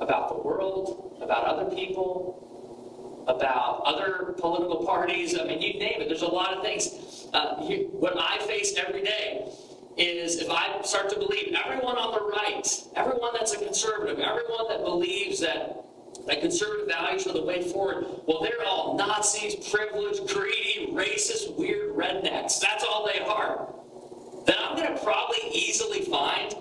about 0.00 0.28
the 0.28 0.38
world, 0.38 1.18
about 1.22 1.44
other 1.44 1.74
people, 1.74 3.24
about 3.28 3.82
other 3.84 4.34
political 4.38 4.84
parties. 4.84 5.38
I 5.38 5.44
mean, 5.44 5.60
you 5.60 5.78
name 5.78 6.00
it. 6.00 6.08
There's 6.08 6.22
a 6.22 6.26
lot 6.26 6.56
of 6.56 6.62
things. 6.62 7.28
Uh, 7.32 7.64
you, 7.68 7.88
what 7.92 8.14
I 8.18 8.38
face 8.46 8.74
every 8.76 9.02
day 9.02 9.48
is 9.96 10.40
if 10.40 10.50
I 10.50 10.80
start 10.82 11.10
to 11.10 11.18
believe 11.18 11.54
everyone 11.64 11.96
on 11.96 12.12
the 12.12 12.30
right, 12.30 12.66
everyone 12.96 13.32
that's 13.34 13.52
a 13.52 13.58
conservative, 13.58 14.18
everyone 14.18 14.68
that 14.68 14.82
believes 14.82 15.40
that 15.40 15.84
that 16.26 16.40
conservative 16.40 16.88
values 16.88 17.26
are 17.26 17.32
the 17.32 17.42
way 17.42 17.62
forward, 17.62 18.06
well, 18.26 18.42
they're 18.42 18.64
all 18.66 18.96
Nazis, 18.96 19.56
privileged, 19.70 20.28
greedy, 20.28 20.88
racist, 20.92 21.56
weird 21.56 21.96
rednecks. 21.96 22.60
That's 22.60 22.84
all 22.84 23.06
they 23.06 23.20
are. 23.20 23.74
Then 24.46 24.56
I'm 24.60 24.76
going 24.76 24.92
to 24.94 25.02
probably 25.02 25.50
easily 25.52 26.02
find 26.02 26.54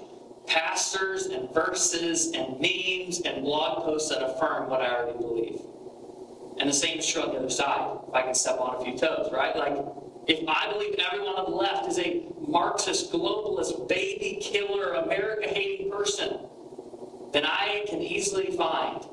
pastors 0.47 1.27
and 1.27 1.53
verses 1.53 2.31
and 2.33 2.59
memes 2.59 3.21
and 3.21 3.43
blog 3.43 3.83
posts 3.83 4.09
that 4.09 4.23
affirm 4.23 4.69
what 4.69 4.81
I 4.81 4.95
already 4.95 5.17
believe. 5.17 5.61
And 6.59 6.69
the 6.69 6.73
same 6.73 6.99
is 6.99 7.07
true 7.07 7.21
on 7.23 7.29
the 7.29 7.37
other 7.37 7.49
side, 7.49 7.97
if 8.07 8.13
I 8.13 8.23
can 8.23 8.35
step 8.35 8.59
on 8.59 8.81
a 8.81 8.83
few 8.83 8.97
toes, 8.97 9.31
right? 9.31 9.55
Like, 9.55 9.77
if 10.27 10.47
I 10.47 10.71
believe 10.71 10.95
everyone 11.11 11.35
on 11.35 11.49
the 11.49 11.57
left 11.57 11.87
is 11.87 11.97
a 11.97 12.25
Marxist, 12.39 13.11
globalist, 13.11 13.87
baby 13.87 14.39
killer, 14.41 14.93
America 14.93 15.47
hating 15.47 15.91
person, 15.91 16.39
then 17.31 17.45
I 17.45 17.85
can 17.87 18.01
easily 18.01 18.55
find 18.55 19.03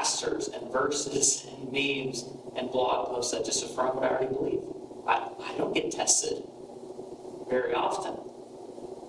pastors 0.00 0.48
and 0.48 0.72
verses 0.72 1.46
and 1.46 1.70
memes 1.70 2.24
and 2.56 2.70
blog 2.70 3.08
posts 3.08 3.32
that 3.32 3.44
just 3.44 3.62
affirm 3.62 3.96
what 3.96 4.04
I 4.04 4.08
already 4.08 4.32
believe. 4.32 4.62
I, 5.06 5.28
I 5.44 5.58
don't 5.58 5.74
get 5.74 5.92
tested 5.92 6.42
very 7.50 7.74
often. 7.74 8.16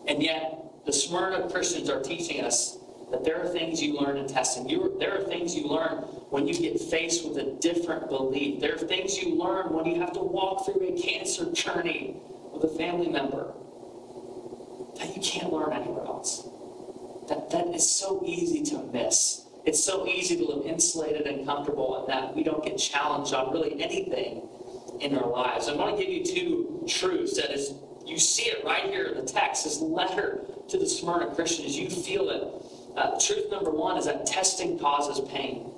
And 0.09 0.21
yet, 0.21 0.61
the 0.85 0.91
Smyrna 0.91 1.49
Christians 1.49 1.89
are 1.89 2.01
teaching 2.01 2.43
us 2.43 2.77
that 3.09 3.23
there 3.23 3.41
are 3.41 3.47
things 3.47 3.81
you 3.81 3.97
learn 4.01 4.17
in 4.17 4.27
testing. 4.27 4.67
You, 4.67 4.97
there 4.99 5.17
are 5.17 5.23
things 5.23 5.55
you 5.55 5.65
learn 5.69 5.99
when 6.29 6.45
you 6.45 6.53
get 6.59 6.77
faced 6.81 7.25
with 7.25 7.37
a 7.37 7.53
different 7.61 8.09
belief. 8.09 8.59
There 8.59 8.75
are 8.75 8.77
things 8.77 9.17
you 9.17 9.35
learn 9.35 9.71
when 9.71 9.85
you 9.85 10.01
have 10.01 10.11
to 10.13 10.19
walk 10.19 10.65
through 10.65 10.89
a 10.89 11.01
cancer 11.01 11.49
journey 11.53 12.17
with 12.51 12.65
a 12.65 12.77
family 12.77 13.07
member 13.07 13.53
that 14.97 15.15
you 15.15 15.21
can't 15.21 15.53
learn 15.53 15.71
anywhere 15.71 16.03
else. 16.03 16.49
That, 17.29 17.49
that 17.51 17.67
is 17.67 17.89
so 17.89 18.21
easy 18.25 18.61
to 18.75 18.83
miss. 18.91 19.40
It's 19.65 19.83
so 19.83 20.07
easy 20.07 20.37
to 20.37 20.45
live 20.45 20.65
insulated 20.65 21.27
and 21.27 21.45
comfortable 21.45 21.99
and 21.99 22.09
that 22.09 22.35
we 22.35 22.43
don't 22.43 22.63
get 22.63 22.77
challenged 22.77 23.33
on 23.33 23.53
really 23.53 23.81
anything 23.81 24.47
in 24.99 25.17
our 25.17 25.29
lives. 25.29 25.67
I 25.67 25.75
want 25.75 25.97
to 25.97 26.03
give 26.03 26.11
you 26.11 26.25
two 26.25 26.85
truths 26.87 27.35
that 27.37 27.51
is 27.51 27.73
you 28.05 28.17
see 28.17 28.49
it 28.49 28.63
right 28.65 28.85
here 28.85 29.05
in 29.05 29.15
the 29.15 29.31
text, 29.31 29.63
this 29.63 29.79
letter 29.79 30.41
to 30.69 30.77
the 30.77 30.87
Smyrna 30.87 31.33
Christians. 31.33 31.77
You 31.77 31.89
feel 31.89 32.29
it. 32.29 32.97
Uh, 32.97 33.19
truth 33.19 33.49
number 33.51 33.71
one 33.71 33.97
is 33.97 34.05
that 34.05 34.25
testing 34.25 34.77
causes 34.79 35.27
pain. 35.29 35.71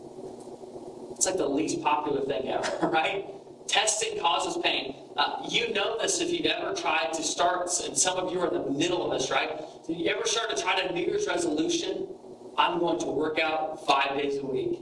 It's 1.12 1.26
like 1.26 1.38
the 1.38 1.48
least 1.48 1.82
popular 1.82 2.22
thing 2.26 2.50
ever, 2.50 2.88
right? 2.92 3.26
Testing 3.68 4.20
causes 4.20 4.62
pain. 4.64 4.96
Uh, 5.16 5.46
you 5.48 5.74
know 5.74 5.98
this 6.00 6.22
if 6.22 6.32
you've 6.32 6.46
ever 6.48 6.74
tried 6.74 7.14
to 7.14 7.22
start, 7.22 7.70
and 7.86 7.98
some 7.98 8.18
of 8.18 8.32
you 8.32 8.40
are 8.40 8.48
in 8.48 8.54
the 8.54 8.72
middle 8.72 9.12
of 9.12 9.20
this, 9.20 9.30
right? 9.30 9.62
Did 9.86 9.98
you 9.98 10.08
ever 10.08 10.26
start 10.26 10.56
to 10.56 10.62
try 10.62 10.80
a 10.80 10.92
New 10.92 11.06
Year's 11.06 11.28
resolution? 11.28 12.08
I'm 12.58 12.80
going 12.80 13.00
to 13.00 13.08
work 13.08 13.40
out 13.40 13.86
five 13.86 14.18
days 14.18 14.38
a 14.38 14.46
week. 14.46 14.80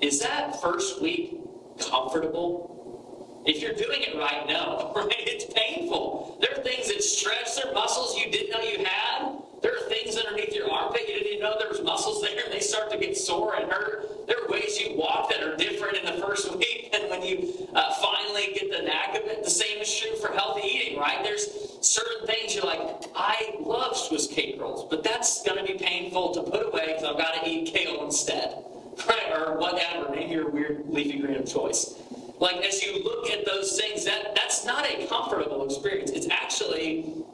Is 0.00 0.20
that 0.20 0.60
first 0.60 1.00
week 1.00 1.38
comfortable? 1.78 3.42
If 3.46 3.60
you're 3.60 3.74
doing 3.74 4.02
it 4.02 4.16
right, 4.16 4.46
no, 4.48 4.92
right? 4.96 5.12
It's 5.18 5.52
painful. 5.54 6.38
There 6.40 6.50
are 6.56 6.62
things 6.62 6.88
that 6.88 7.02
stretch 7.02 7.56
their 7.56 7.72
muscles 7.72 8.16
you 8.16 8.30
didn't 8.30 8.50
know 8.50 8.60
you 8.60 8.84
had. 8.84 9.38
There 9.62 9.76
are 9.76 9.88
things 9.88 10.16
underneath 10.16 10.54
your 10.54 10.70
armpit 10.70 11.08
you 11.08 11.20
didn't 11.20 11.40
know 11.40 11.54
there 11.58 11.68
was 11.68 11.82
muscles 11.82 12.20
there, 12.20 12.44
and 12.44 12.52
they 12.52 12.60
start 12.60 12.90
to 12.90 12.98
get 12.98 13.16
sore 13.16 13.54
and 13.54 13.70
hurt. 13.70 14.26
There 14.26 14.36
are 14.44 14.48
ways 14.48 14.80
you 14.80 14.96
walk 14.96 15.30
that 15.30 15.42
are 15.42 15.56
different 15.56 15.98
in 15.98 16.04
the 16.04 16.20
first 16.20 16.52
week 16.56 16.92
than 16.92 17.08
when 17.08 17.22
you 17.22 17.68
uh, 17.74 17.92
finally 17.94 18.54
get 18.54 18.72
the 18.72 18.82
knack 18.82 19.16
of 19.16 19.22
it. 19.26 19.44
The 19.44 19.50
same 19.50 19.78
is 19.78 19.96
true 19.96 20.16
for 20.16 20.32
healthy 20.32 20.66
eating, 20.66 20.98
right? 20.98 21.22
There's 21.22 21.71
certain 21.82 22.26
things 22.26 22.54
you're 22.54 22.64
like, 22.64 23.04
I 23.14 23.56
love 23.60 23.96
Swiss 23.96 24.26
cake 24.26 24.60
rolls, 24.60 24.86
but 24.88 25.02
that's 25.02 25.42
going 25.42 25.64
to 25.64 25.72
be 25.72 25.78
painful 25.78 26.34
to 26.34 26.42
put 26.42 26.66
away 26.66 26.86
because 26.86 27.04
I've 27.04 27.18
got 27.18 27.42
to 27.42 27.48
eat 27.48 27.74
kale 27.74 28.04
instead, 28.04 28.64
right? 29.08 29.32
Or 29.36 29.58
whatever. 29.58 30.14
Name 30.14 30.30
your 30.30 30.50
weird 30.50 30.84
leafy 30.88 31.18
green 31.18 31.36
of 31.36 31.46
choice. 31.46 31.94
Like 32.38 32.56
as 32.64 32.82
you 32.82 33.02
look 33.04 33.30
at 33.30 33.46
those 33.46 33.78
things, 33.80 34.04
that 34.04 34.34
that's 34.34 34.64
not 34.64 34.86
a 34.86 35.06
comfortable 35.06 35.64
experience. 35.64 36.10
It's 36.10 36.28
actually 36.28 37.24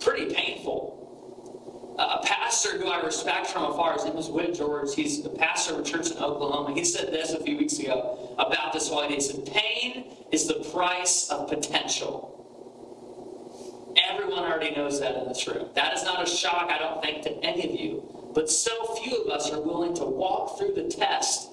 pretty 0.00 0.32
painful 0.34 1.02
a 1.98 2.20
pastor 2.24 2.78
who 2.78 2.88
I 2.88 3.00
respect 3.00 3.48
from 3.48 3.64
afar, 3.64 3.94
his 3.94 4.04
name 4.04 4.16
is 4.16 4.28
Whit 4.28 4.54
George. 4.54 4.94
He's 4.94 5.24
a 5.24 5.28
pastor 5.28 5.74
of 5.74 5.80
a 5.80 5.82
church 5.82 6.10
in 6.10 6.18
Oklahoma. 6.18 6.74
He 6.74 6.84
said 6.84 7.12
this 7.12 7.32
a 7.32 7.42
few 7.42 7.56
weeks 7.56 7.78
ago 7.78 8.34
about 8.38 8.72
this 8.72 8.88
holiday. 8.88 9.14
He 9.14 9.20
said, 9.20 9.46
Pain 9.46 10.12
is 10.32 10.46
the 10.48 10.66
price 10.72 11.28
of 11.30 11.48
potential. 11.48 12.41
Everyone 14.10 14.44
already 14.44 14.74
knows 14.74 15.00
that 15.00 15.16
in 15.16 15.28
this 15.28 15.46
room. 15.46 15.68
That 15.74 15.94
is 15.94 16.04
not 16.04 16.22
a 16.22 16.26
shock, 16.26 16.70
I 16.70 16.78
don't 16.78 17.02
think, 17.02 17.22
to 17.24 17.30
any 17.44 17.68
of 17.68 17.80
you. 17.80 18.30
But 18.34 18.50
so 18.50 18.94
few 18.96 19.22
of 19.22 19.30
us 19.30 19.50
are 19.50 19.60
willing 19.60 19.94
to 19.96 20.04
walk 20.04 20.58
through 20.58 20.74
the 20.74 20.84
test 20.84 21.50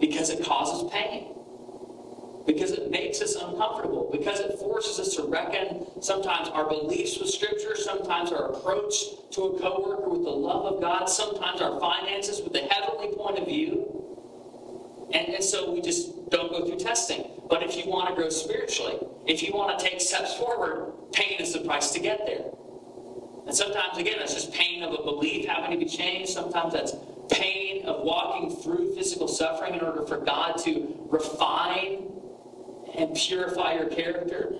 because 0.00 0.30
it 0.30 0.44
causes 0.44 0.90
pain 0.90 1.36
because 2.46 2.70
it 2.70 2.90
makes 2.90 3.20
us 3.20 3.34
uncomfortable, 3.34 4.08
because 4.12 4.38
it 4.38 4.56
forces 4.58 5.00
us 5.00 5.16
to 5.16 5.24
reckon 5.24 5.84
sometimes 6.00 6.48
our 6.48 6.66
beliefs 6.68 7.18
with 7.18 7.28
Scripture, 7.28 7.74
sometimes 7.76 8.30
our 8.30 8.52
approach 8.52 8.94
to 9.32 9.42
a 9.42 9.60
coworker 9.60 10.08
with 10.08 10.22
the 10.22 10.30
love 10.30 10.74
of 10.74 10.80
God, 10.80 11.06
sometimes 11.06 11.60
our 11.60 11.78
finances 11.80 12.40
with 12.40 12.52
the 12.52 12.60
heavenly 12.60 13.14
point 13.16 13.38
of 13.38 13.46
view. 13.46 15.08
And, 15.12 15.34
and 15.34 15.44
so 15.44 15.72
we 15.72 15.80
just 15.80 16.30
don't 16.30 16.50
go 16.50 16.64
through 16.64 16.78
testing. 16.78 17.28
But 17.48 17.62
if 17.62 17.76
you 17.76 17.90
want 17.90 18.08
to 18.08 18.14
grow 18.14 18.28
spiritually, 18.28 18.98
if 19.26 19.42
you 19.42 19.52
want 19.52 19.78
to 19.78 19.84
take 19.84 20.00
steps 20.00 20.34
forward, 20.34 20.92
pain 21.12 21.40
is 21.40 21.52
the 21.52 21.60
price 21.60 21.92
to 21.92 22.00
get 22.00 22.26
there. 22.26 22.44
And 23.46 23.54
sometimes, 23.54 23.98
again, 23.98 24.16
that's 24.18 24.34
just 24.34 24.52
pain 24.52 24.82
of 24.82 24.92
a 24.92 25.02
belief 25.02 25.46
having 25.46 25.78
to 25.78 25.84
be 25.84 25.90
changed. 25.90 26.32
Sometimes 26.32 26.72
that's 26.72 26.94
pain 27.30 27.86
of 27.86 28.04
walking 28.04 28.54
through 28.56 28.94
physical 28.94 29.28
suffering 29.28 29.74
in 29.74 29.80
order 29.80 30.04
for 30.06 30.18
God 30.18 30.56
to 30.64 31.06
refine 31.08 32.10
and 32.96 33.14
purify 33.14 33.74
your 33.74 33.86
character. 33.86 34.54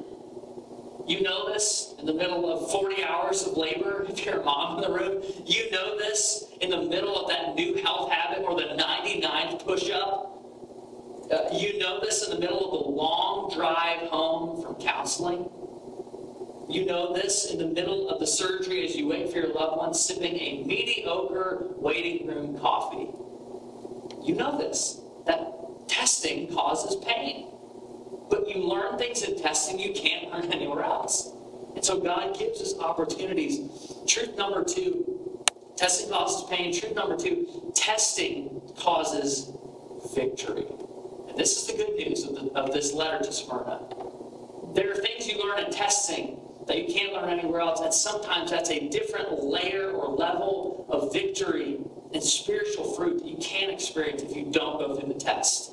You 1.06 1.22
know 1.22 1.52
this 1.52 1.94
in 1.98 2.06
the 2.06 2.14
middle 2.14 2.52
of 2.52 2.70
40 2.70 3.04
hours 3.04 3.46
of 3.46 3.56
labor, 3.56 4.06
if 4.08 4.24
you're 4.24 4.40
a 4.40 4.44
mom 4.44 4.82
in 4.82 4.90
the 4.90 4.96
room. 4.96 5.22
You 5.44 5.70
know 5.70 5.96
this 5.98 6.44
in 6.60 6.70
the 6.70 6.82
middle 6.82 7.16
of 7.16 7.28
that 7.28 7.54
new 7.54 7.76
health 7.76 8.10
habit 8.10 8.44
or 8.44 8.56
the 8.56 8.76
99th 8.76 9.64
push 9.64 9.90
up. 9.90 10.35
Uh, 11.30 11.48
you 11.52 11.78
know 11.78 11.98
this 12.00 12.24
in 12.24 12.30
the 12.30 12.38
middle 12.38 12.64
of 12.66 12.86
a 12.86 12.88
long 12.88 13.50
drive 13.52 14.08
home 14.10 14.62
from 14.62 14.76
counseling. 14.76 15.48
You 16.68 16.86
know 16.86 17.12
this 17.12 17.50
in 17.50 17.58
the 17.58 17.66
middle 17.66 18.08
of 18.08 18.20
the 18.20 18.26
surgery 18.26 18.84
as 18.84 18.94
you 18.94 19.08
wait 19.08 19.30
for 19.30 19.38
your 19.38 19.52
loved 19.52 19.78
one 19.78 19.94
sipping 19.94 20.36
a 20.36 20.62
mediocre 20.64 21.66
waiting 21.76 22.28
room 22.28 22.58
coffee. 22.58 23.08
You 24.24 24.34
know 24.36 24.56
this, 24.58 25.00
that 25.26 25.88
testing 25.88 26.52
causes 26.54 26.96
pain. 27.04 27.48
But 28.30 28.48
you 28.48 28.62
learn 28.62 28.98
things 28.98 29.22
in 29.22 29.40
testing 29.40 29.78
you 29.78 29.92
can't 29.94 30.30
learn 30.30 30.52
anywhere 30.52 30.84
else. 30.84 31.32
And 31.74 31.84
so 31.84 32.00
God 32.00 32.38
gives 32.38 32.60
us 32.60 32.78
opportunities. 32.78 33.60
Truth 34.06 34.36
number 34.36 34.64
two 34.64 35.42
testing 35.76 36.08
causes 36.10 36.48
pain. 36.48 36.72
Truth 36.72 36.94
number 36.94 37.16
two 37.16 37.72
testing 37.74 38.60
causes 38.76 39.50
victory. 40.14 40.66
This 41.36 41.58
is 41.58 41.66
the 41.66 41.74
good 41.74 41.96
news 41.96 42.24
of, 42.24 42.34
the, 42.34 42.50
of 42.58 42.72
this 42.72 42.94
letter 42.94 43.22
to 43.22 43.30
Smyrna. 43.30 43.80
There 44.74 44.90
are 44.90 44.94
things 44.94 45.28
you 45.28 45.38
learn 45.38 45.64
in 45.64 45.70
testing 45.70 46.40
that 46.66 46.78
you 46.78 46.92
can't 46.92 47.12
learn 47.12 47.28
anywhere 47.28 47.60
else. 47.60 47.80
And 47.80 47.92
sometimes 47.92 48.50
that's 48.50 48.70
a 48.70 48.88
different 48.88 49.44
layer 49.44 49.90
or 49.90 50.08
level 50.08 50.86
of 50.88 51.12
victory 51.12 51.78
and 52.12 52.22
spiritual 52.22 52.94
fruit 52.94 53.18
that 53.18 53.26
you 53.26 53.36
can't 53.36 53.70
experience 53.70 54.22
if 54.22 54.34
you 54.34 54.46
don't 54.50 54.78
go 54.78 54.96
through 54.96 55.12
the 55.12 55.18
test. 55.18 55.72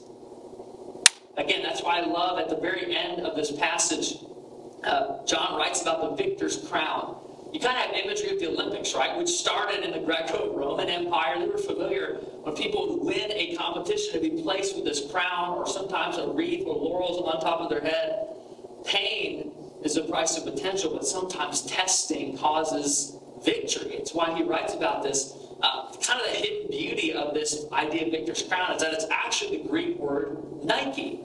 Again, 1.38 1.64
that's 1.64 1.82
why 1.82 2.00
I 2.00 2.06
love 2.06 2.40
at 2.40 2.50
the 2.50 2.58
very 2.58 2.96
end 2.96 3.22
of 3.26 3.36
this 3.36 3.52
passage, 3.52 4.18
uh, 4.84 5.26
John 5.26 5.58
writes 5.58 5.82
about 5.82 6.02
the 6.02 6.24
victor's 6.24 6.58
crown. 6.58 7.23
You 7.54 7.60
kind 7.60 7.78
of 7.78 7.86
have 7.86 7.96
imagery 7.96 8.32
of 8.32 8.40
the 8.40 8.48
Olympics, 8.48 8.96
right? 8.96 9.16
Which 9.16 9.30
started 9.30 9.84
in 9.84 9.92
the 9.92 10.00
Greco 10.00 10.58
Roman 10.58 10.90
Empire. 10.90 11.38
They 11.38 11.48
were 11.48 11.60
familiar 11.60 12.16
when 12.42 12.56
people 12.56 12.98
would 12.98 13.06
win 13.06 13.32
a 13.32 13.56
competition 13.56 14.14
to 14.14 14.20
be 14.20 14.42
placed 14.42 14.76
with 14.76 14.86
this 14.86 15.12
crown 15.12 15.58
or 15.58 15.68
sometimes 15.68 16.18
a 16.18 16.28
wreath 16.28 16.66
or 16.66 16.76
laurels 16.76 17.22
on 17.22 17.40
top 17.42 17.62
of 17.62 17.70
their 17.70 17.82
head. 17.82 18.28
Pain 18.86 19.52
is 19.84 19.94
the 19.94 20.02
price 20.02 20.36
of 20.36 20.46
potential, 20.46 20.94
but 20.94 21.06
sometimes 21.06 21.62
testing 21.62 22.38
causes 22.40 23.18
victory. 23.46 23.94
It's 23.98 24.16
why 24.16 24.36
he 24.36 24.42
writes 24.42 24.74
about 24.74 25.04
this. 25.04 25.38
Uh, 25.62 25.92
kind 26.06 26.20
of 26.20 26.26
the 26.26 26.34
hidden 26.34 26.72
beauty 26.72 27.14
of 27.14 27.36
this 27.36 27.66
idea 27.72 28.08
of 28.08 28.12
victor's 28.12 28.42
crown 28.42 28.74
is 28.74 28.82
that 28.82 28.94
it's 28.94 29.06
actually 29.12 29.58
the 29.58 29.70
Greek 29.70 29.98
word 30.00 30.38
Nike, 30.64 31.22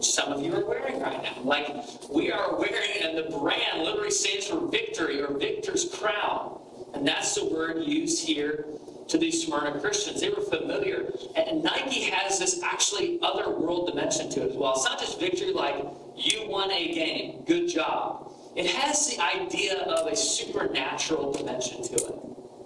which 0.00 0.12
some 0.12 0.32
of 0.32 0.42
you 0.42 0.54
are 0.56 0.64
wearing 0.64 0.98
right 0.98 1.22
now. 1.22 1.42
Like 1.42 1.68
we 2.08 2.32
are 2.32 2.56
wearing, 2.56 3.02
and 3.02 3.18
the 3.18 3.36
brand 3.38 3.82
literally 3.82 4.10
stands 4.10 4.46
for 4.46 4.66
victory 4.66 5.20
or 5.20 5.36
victor's 5.36 5.94
crown. 5.94 6.58
And 6.94 7.06
that's 7.06 7.34
the 7.34 7.44
word 7.44 7.84
used 7.84 8.26
here 8.26 8.64
to 9.08 9.18
these 9.18 9.44
Smyrna 9.44 9.78
Christians. 9.78 10.22
They 10.22 10.30
were 10.30 10.40
familiar. 10.40 11.12
And 11.36 11.62
Nike 11.62 12.04
has 12.04 12.38
this 12.38 12.62
actually 12.62 13.18
other 13.20 13.50
world 13.50 13.88
dimension 13.88 14.30
to 14.30 14.44
it 14.44 14.52
as 14.52 14.56
well. 14.56 14.72
It's 14.72 14.86
not 14.86 14.98
just 14.98 15.20
victory 15.20 15.52
like 15.52 15.84
you 16.16 16.48
won 16.48 16.70
a 16.70 16.94
game, 16.94 17.44
good 17.44 17.68
job. 17.68 18.32
It 18.56 18.68
has 18.68 19.06
the 19.06 19.22
idea 19.22 19.82
of 19.82 20.10
a 20.10 20.16
supernatural 20.16 21.30
dimension 21.32 21.82
to 21.82 21.94
it. 21.94 22.14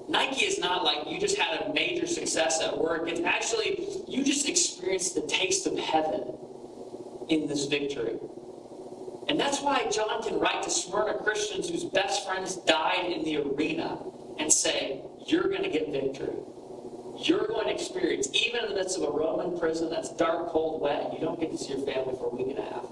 Nike 0.08 0.44
is 0.44 0.60
not 0.60 0.84
like 0.84 1.10
you 1.10 1.18
just 1.18 1.36
had 1.36 1.62
a 1.62 1.74
major 1.74 2.06
success 2.06 2.62
at 2.62 2.78
work. 2.78 3.08
It's 3.08 3.22
actually, 3.22 3.88
you 4.06 4.22
just 4.22 4.48
experienced 4.48 5.16
the 5.16 5.22
taste 5.22 5.66
of 5.66 5.76
heaven 5.76 6.34
in 7.28 7.46
this 7.48 7.66
victory. 7.66 8.18
And 9.28 9.40
that's 9.40 9.60
why 9.60 9.88
John 9.90 10.22
can 10.22 10.38
write 10.38 10.62
to 10.64 10.70
Smyrna 10.70 11.14
Christians 11.22 11.68
whose 11.70 11.84
best 11.84 12.26
friends 12.26 12.56
died 12.56 13.10
in 13.10 13.24
the 13.24 13.38
arena 13.38 13.98
and 14.38 14.52
say, 14.52 15.00
You're 15.26 15.48
going 15.48 15.62
to 15.62 15.70
get 15.70 15.90
victory. 15.90 16.36
You're 17.18 17.46
going 17.46 17.66
to 17.66 17.72
experience, 17.72 18.28
even 18.34 18.64
in 18.64 18.70
the 18.70 18.74
midst 18.74 18.98
of 18.98 19.04
a 19.04 19.10
Roman 19.10 19.58
prison 19.58 19.88
that's 19.88 20.12
dark, 20.16 20.48
cold, 20.48 20.82
wet, 20.82 21.04
and 21.04 21.14
you 21.14 21.20
don't 21.20 21.40
get 21.40 21.52
to 21.52 21.58
see 21.58 21.74
your 21.74 21.86
family 21.86 22.14
for 22.18 22.26
a 22.26 22.34
week 22.34 22.48
and 22.48 22.58
a 22.58 22.62
half. 22.62 22.84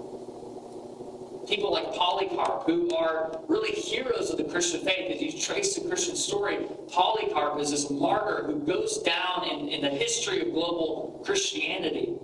people 1.49 1.73
like 1.73 1.93
Polycarp, 1.93 2.65
who 2.67 2.95
are 2.95 3.41
really 3.49 3.73
heroes 3.73 4.31
of 4.31 4.39
the 4.39 4.45
Christian 4.45 4.81
faith. 4.85 5.11
If 5.11 5.21
you 5.21 5.33
trace 5.39 5.75
the 5.75 5.87
Christian 5.89 6.17
story, 6.17 6.59
Polycarp 6.89 7.59
is 7.61 7.73
this 7.73 7.91
martyr 7.91 8.45
who 8.47 8.61
goes 8.65 8.99
down 8.99 9.49
in, 9.51 9.69
in 9.69 9.83
the 9.83 9.91
history 9.91 10.41
of 10.41 10.53
global 10.53 11.21
Christianity 11.25 12.15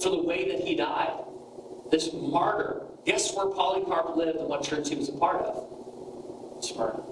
for 0.00 0.10
the 0.10 0.22
way 0.22 0.50
that 0.50 0.60
he 0.60 0.74
died. 0.74 1.12
This 1.90 2.12
martyr. 2.12 2.82
Guess 3.04 3.34
where 3.34 3.46
Polycarp 3.46 4.16
lived 4.16 4.38
and 4.38 4.48
what 4.48 4.62
church 4.62 4.88
he 4.88 4.96
was 4.96 5.08
a 5.08 5.12
part 5.12 5.42
of? 5.42 6.64
Smyrna. 6.64 7.02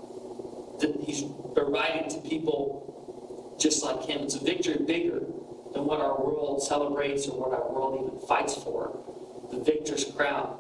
He's 1.05 1.25
writing 1.57 2.11
to 2.11 2.29
people 2.29 3.57
just 3.59 3.85
like 3.85 4.05
him. 4.05 4.23
It's 4.23 4.35
a 4.35 4.45
victory 4.45 4.85
bigger 4.85 5.21
than 5.73 5.85
what 5.85 6.01
our 6.01 6.19
world 6.19 6.63
celebrates 6.63 7.27
or 7.27 7.39
what 7.39 7.59
our 7.59 7.71
world 7.73 8.07
even 8.07 8.27
fights 8.27 8.55
for. 8.55 8.99
The 9.51 9.61
victor's 9.61 10.05
crown. 10.05 10.59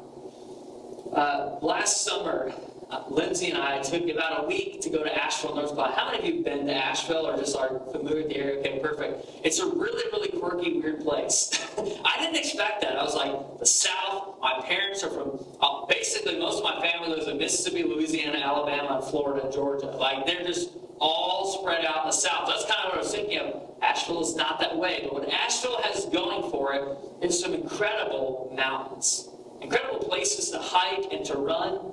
Uh, 1.15 1.59
last 1.63 2.05
summer, 2.05 2.53
uh, 2.90 3.05
Lindsay 3.09 3.51
and 3.51 3.59
I 3.59 3.81
took 3.83 4.09
about 4.09 4.44
a 4.44 4.47
week 4.47 4.81
to 4.83 4.90
go 4.90 5.03
to 5.03 5.25
Asheville, 5.25 5.57
North 5.57 5.68
Carolina. 5.70 5.94
How 5.97 6.11
many 6.11 6.18
of 6.18 6.25
you 6.25 6.35
have 6.37 6.44
been 6.44 6.66
to 6.66 6.75
Asheville 6.75 7.27
or 7.27 7.37
just 7.37 7.57
are 7.57 7.81
familiar 7.92 8.23
with 8.23 8.29
the 8.29 8.37
area? 8.37 8.61
Okay, 8.61 8.79
perfect. 8.81 9.29
It's 9.44 9.59
a 9.59 9.66
really, 9.66 10.05
really 10.12 10.38
quirky, 10.38 10.81
weird 10.81 11.01
place. 11.01 11.51
I 12.05 12.20
didn't 12.20 12.37
expect 12.37 12.83
that. 12.83 12.97
I 12.97 13.03
was 13.03 13.14
like, 13.14 13.59
the 13.59 13.66
South, 13.66 14.37
my 14.40 14.61
parents 14.66 15.03
are 15.03 15.11
from, 15.11 15.44
uh, 15.61 15.87
basically, 15.87 16.38
most 16.38 16.59
of 16.59 16.64
my 16.64 16.81
family 16.81 17.09
lives 17.09 17.27
in 17.27 17.38
Mississippi, 17.38 17.83
Louisiana, 17.83 18.38
Alabama, 18.38 19.03
Florida, 19.03 19.51
Georgia. 19.53 19.87
Like, 19.87 20.27
they're 20.27 20.44
just 20.44 20.70
all 21.01 21.59
spread 21.61 21.85
out 21.85 22.05
in 22.05 22.07
the 22.07 22.12
South. 22.12 22.47
That's 22.47 22.64
kind 22.64 22.87
of 22.87 22.90
what 22.90 22.94
I 22.94 22.99
was 22.99 23.12
thinking 23.12 23.38
of. 23.38 23.75
Asheville 23.83 24.23
is 24.23 24.35
not 24.37 24.59
that 24.61 24.77
way, 24.77 25.01
but 25.05 25.12
what 25.12 25.29
Asheville 25.29 25.81
has 25.83 26.07
going 26.07 26.51
for 26.51 26.75
it 26.75 26.99
is 27.23 27.38
some 27.38 27.53
incredible 27.55 28.53
mountains, 28.57 29.29
incredible 29.61 29.99
places 29.99 30.51
to 30.51 30.59
hike 30.59 31.12
and 31.12 31.25
to 31.27 31.37
run. 31.37 31.92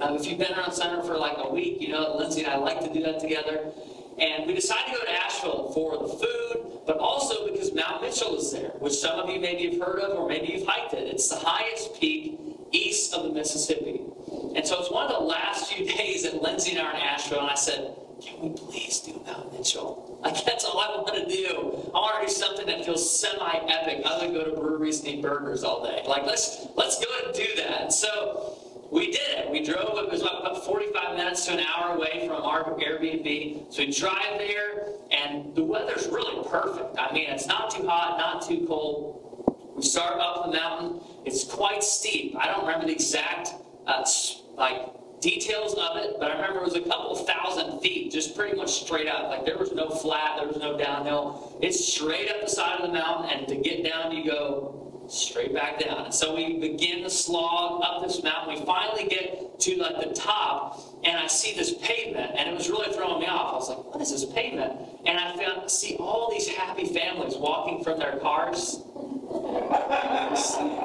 Um, 0.00 0.16
if 0.16 0.26
you've 0.26 0.38
been 0.38 0.52
around 0.52 0.72
Center 0.72 1.02
for 1.02 1.16
like 1.16 1.36
a 1.38 1.52
week, 1.52 1.80
you 1.80 1.88
know 1.88 2.16
Lindsay 2.16 2.42
and 2.42 2.52
I 2.52 2.56
like 2.56 2.80
to 2.80 2.92
do 2.92 3.02
that 3.02 3.20
together. 3.20 3.72
And 4.18 4.46
we 4.46 4.54
decided 4.54 4.92
to 4.92 4.98
go 4.98 5.04
to 5.04 5.12
Asheville 5.12 5.72
for 5.72 5.98
the 5.98 6.08
food, 6.08 6.80
but 6.86 6.98
also 6.98 7.50
because 7.50 7.74
Mount 7.74 8.02
Mitchell 8.02 8.36
is 8.36 8.52
there, 8.52 8.70
which 8.78 8.94
some 8.94 9.18
of 9.18 9.28
you 9.28 9.40
maybe 9.40 9.70
have 9.70 9.80
heard 9.80 10.00
of 10.00 10.16
or 10.16 10.28
maybe 10.28 10.52
you've 10.52 10.66
hiked 10.66 10.94
it. 10.94 11.08
It's 11.08 11.28
the 11.28 11.36
highest 11.36 12.00
peak 12.00 12.38
east 12.70 13.14
of 13.14 13.24
the 13.24 13.30
Mississippi. 13.30 14.00
And 14.54 14.66
so 14.66 14.80
it's 14.80 14.90
one 14.90 15.06
of 15.06 15.12
the 15.12 15.24
last 15.24 15.72
few 15.72 15.86
days 15.96 16.22
that 16.24 16.40
Lindsay 16.40 16.72
and 16.76 16.80
I 16.80 16.92
are 16.92 16.94
in 16.94 17.02
Asheville, 17.02 17.40
and 17.40 17.50
I 17.50 17.54
said, 17.54 17.96
can 18.22 18.40
we 18.40 18.50
please 18.50 19.00
do 19.00 19.20
Mount 19.26 19.52
Mitchell? 19.52 20.10
Like, 20.24 20.42
that's 20.46 20.64
all 20.64 20.80
I 20.80 20.88
want 20.96 21.14
to 21.16 21.26
do. 21.26 21.90
I 21.94 21.98
want 21.98 22.26
to 22.26 22.26
do 22.26 22.32
something 22.32 22.64
that 22.64 22.82
feels 22.86 23.20
semi-epic 23.20 24.00
other 24.06 24.24
than 24.24 24.32
go 24.32 24.42
to 24.42 24.58
breweries 24.58 25.00
and 25.00 25.08
eat 25.08 25.22
burgers 25.22 25.62
all 25.62 25.84
day. 25.84 26.02
Like, 26.08 26.24
let's 26.24 26.66
let's 26.76 26.98
go 26.98 27.04
and 27.26 27.34
do 27.34 27.44
that. 27.56 27.92
So 27.92 28.56
we 28.94 29.06
did 29.10 29.38
it. 29.38 29.50
We 29.50 29.64
drove, 29.64 29.98
it 29.98 30.10
was 30.10 30.22
about 30.22 30.64
45 30.64 31.16
minutes 31.16 31.44
to 31.46 31.54
an 31.54 31.66
hour 31.66 31.96
away 31.96 32.28
from 32.28 32.42
our 32.42 32.62
Airbnb. 32.74 33.74
So 33.74 33.84
we 33.84 33.90
drive 33.90 34.38
there, 34.38 34.86
and 35.10 35.52
the 35.56 35.64
weather's 35.64 36.06
really 36.06 36.48
perfect. 36.48 36.96
I 36.96 37.12
mean, 37.12 37.28
it's 37.28 37.46
not 37.46 37.70
too 37.74 37.86
hot, 37.88 38.18
not 38.18 38.46
too 38.46 38.64
cold. 38.68 39.74
We 39.74 39.82
start 39.82 40.20
up 40.20 40.46
the 40.46 40.52
mountain. 40.52 41.00
It's 41.24 41.42
quite 41.42 41.82
steep. 41.82 42.36
I 42.38 42.46
don't 42.46 42.64
remember 42.64 42.86
the 42.86 42.92
exact, 42.92 43.50
uh, 43.88 44.04
like, 44.56 45.20
details 45.20 45.74
of 45.74 45.96
it, 45.96 46.16
but 46.20 46.30
I 46.30 46.34
remember 46.34 46.60
it 46.60 46.64
was 46.64 46.76
a 46.76 46.82
couple 46.82 47.16
thousand 47.16 47.80
feet, 47.80 48.12
just 48.12 48.36
pretty 48.36 48.56
much 48.56 48.84
straight 48.84 49.08
up. 49.08 49.30
Like 49.30 49.46
there 49.46 49.56
was 49.56 49.72
no 49.72 49.88
flat, 49.88 50.36
there 50.36 50.46
was 50.46 50.58
no 50.58 50.76
downhill. 50.76 51.58
It's 51.62 51.82
straight 51.82 52.30
up 52.30 52.42
the 52.42 52.48
side 52.48 52.78
of 52.78 52.86
the 52.86 52.92
mountain, 52.92 53.30
and 53.30 53.48
to 53.48 53.56
get 53.56 53.82
down, 53.82 54.12
you 54.14 54.30
go 54.30 54.83
straight 55.08 55.54
back 55.54 55.78
down. 55.80 56.06
And 56.06 56.14
so 56.14 56.34
we 56.34 56.58
begin 56.58 57.02
to 57.02 57.10
slog 57.10 57.82
up 57.84 58.02
this 58.02 58.22
mountain. 58.22 58.60
We 58.60 58.66
finally 58.66 59.06
get 59.08 59.58
to 59.60 59.76
like 59.76 60.00
the 60.00 60.14
top, 60.14 60.80
and 61.04 61.16
I 61.16 61.26
see 61.26 61.54
this 61.54 61.74
pavement, 61.74 62.32
and 62.36 62.48
it 62.48 62.54
was 62.54 62.68
really 62.68 62.92
throwing 62.92 63.20
me 63.20 63.26
off. 63.26 63.52
I 63.52 63.56
was 63.56 63.68
like, 63.68 63.84
"What 63.92 64.00
is 64.02 64.10
this 64.10 64.24
pavement?" 64.24 64.72
And 65.06 65.18
I 65.18 65.36
found 65.36 65.70
see 65.70 65.96
all 65.96 66.30
these 66.30 66.48
happy 66.48 66.86
families 66.86 67.36
walking 67.36 67.84
from 67.84 67.98
their 67.98 68.18
cars. 68.18 68.82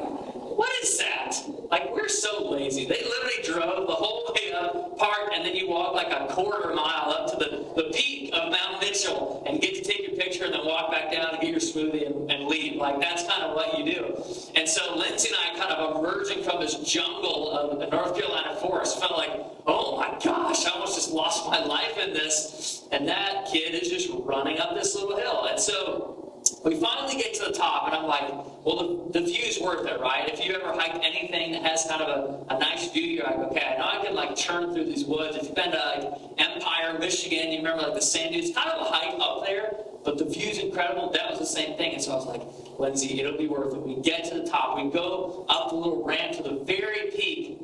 what 0.60 0.84
is 0.84 0.98
that? 0.98 1.38
Like 1.72 1.90
we're 1.96 2.10
so 2.10 2.50
lazy. 2.52 2.86
They 2.86 3.02
literally 3.02 3.42
drove 3.46 3.88
the 3.88 3.94
whole 3.94 4.36
way 4.36 4.52
up, 4.52 4.98
parked, 4.98 5.34
and 5.34 5.46
then 5.46 5.56
you 5.56 5.70
walk 5.70 5.94
like 5.94 6.12
a 6.12 6.28
quarter 6.34 6.76
mile 6.76 7.16
up 7.18 7.32
to 7.32 7.38
the, 7.38 7.82
the 7.82 7.90
peak 7.94 8.34
of 8.34 8.52
Mount 8.52 8.82
Mitchell 8.82 9.42
and 9.48 9.62
get 9.62 9.76
to 9.76 9.82
take 9.82 10.06
your 10.06 10.18
picture 10.18 10.44
and 10.44 10.54
then 10.54 10.66
walk 10.66 10.92
back 10.92 11.14
down 11.14 11.30
and 11.30 11.40
get 11.40 11.52
your 11.52 11.62
smoothie 11.62 12.06
and, 12.06 12.30
and 12.30 12.44
leave. 12.50 12.76
Like 12.76 13.00
that's 13.00 13.26
kind 13.26 13.42
of 13.42 13.56
what 13.56 13.80
you 13.80 13.86
do. 13.86 14.22
And 14.58 14.68
so 14.68 14.98
Lindsay 14.98 15.30
and 15.30 15.38
I 15.38 15.66
kind 15.66 15.72
of 15.72 15.96
emerging 15.96 16.44
from 16.44 16.60
this 16.60 16.76
jungle 16.80 17.52
of 17.52 17.80
the 17.80 17.88
North 17.88 18.20
Carolina 18.20 18.58
forest 18.60 19.00
felt 19.00 19.18
like, 19.18 19.32
oh 19.66 19.96
my 19.96 20.10
gosh, 20.22 20.66
I 20.66 20.72
almost 20.72 20.96
just 20.96 21.12
lost 21.12 21.48
my 21.48 21.64
life 21.64 21.98
in 22.06 22.12
this. 22.12 22.86
And 22.92 23.08
that 23.08 23.48
kid 23.50 23.82
is 23.82 23.90
just 23.90 24.10
running 24.12 24.60
up 24.60 24.76
this 24.76 24.94
little 24.94 25.16
hill. 25.16 25.46
And 25.46 25.58
so 25.58 26.29
we 26.64 26.80
finally 26.80 27.16
get 27.16 27.34
to 27.36 27.46
the 27.46 27.52
top, 27.52 27.88
and 27.88 27.96
I'm 27.96 28.06
like, 28.06 28.30
well, 28.66 29.10
the, 29.12 29.20
the 29.20 29.26
view's 29.26 29.60
worth 29.60 29.86
it, 29.88 30.00
right? 30.00 30.30
If 30.32 30.44
you've 30.44 30.56
ever 30.56 30.74
hiked 30.74 31.04
anything 31.04 31.54
that 31.54 31.64
has 31.64 31.86
kind 31.90 32.02
of 32.02 32.10
a, 32.50 32.56
a 32.56 32.60
nice 32.60 32.92
view, 32.92 33.04
you're 33.04 33.26
like, 33.26 33.38
okay, 33.38 33.66
I 33.66 33.78
know 33.78 33.86
I 33.86 34.06
can 34.06 34.16
like 34.16 34.36
churn 34.36 34.74
through 34.74 34.86
these 34.86 35.06
woods. 35.06 35.38
If 35.38 35.44
you've 35.44 35.56
been 35.56 35.72
to 35.72 35.78
like 35.78 36.22
Empire, 36.38 37.00
Michigan, 37.00 37.52
you 37.52 37.60
remember 37.60 37.84
like 37.84 37.94
the 37.94 38.02
sand 38.02 38.34
dunes, 38.34 38.54
kind 38.54 38.70
of 38.70 38.88
a 38.88 38.90
hike 38.90 39.16
up 39.20 39.46
there, 39.46 39.74
but 40.04 40.18
the 40.18 40.26
view's 40.26 40.58
incredible. 40.58 41.12
That 41.12 41.30
was 41.30 41.40
the 41.40 41.46
same 41.46 41.78
thing. 41.78 41.94
And 41.94 42.02
so 42.02 42.12
I 42.12 42.16
was 42.16 42.26
like, 42.26 42.42
Lindsay, 42.80 43.20
it'll 43.20 43.38
be 43.38 43.48
worth 43.48 43.74
it. 43.74 43.82
We 43.82 44.02
get 44.02 44.26
to 44.26 44.42
the 44.42 44.48
top, 44.48 44.78
we 44.78 44.90
go 44.92 45.46
up 45.50 45.70
the 45.70 45.76
little 45.76 46.04
ramp 46.04 46.38
to 46.38 46.44
the 46.44 46.64
very 46.66 47.12
peak, 47.12 47.60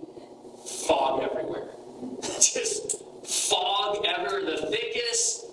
fog 0.88 1.24
everywhere. 1.24 1.70
Just 2.22 3.02
fog 3.26 4.06
ever, 4.06 4.42
the 4.42 4.68
thickest, 4.70 5.46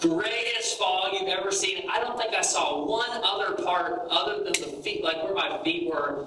greatest 0.00 0.78
fog 0.78 1.12
you've 1.12 1.28
ever 1.28 1.50
seen. 1.50 1.88
I 1.90 2.00
don't 2.00 2.18
think 2.18 2.34
I 2.34 2.42
saw 2.42 2.84
one 2.86 3.10
other 3.22 3.62
part 3.62 4.06
other 4.10 4.44
than 4.44 4.52
the 4.52 4.82
feet, 4.82 5.02
like 5.02 5.22
where 5.22 5.34
my 5.34 5.60
feet 5.64 5.88
were. 5.90 6.26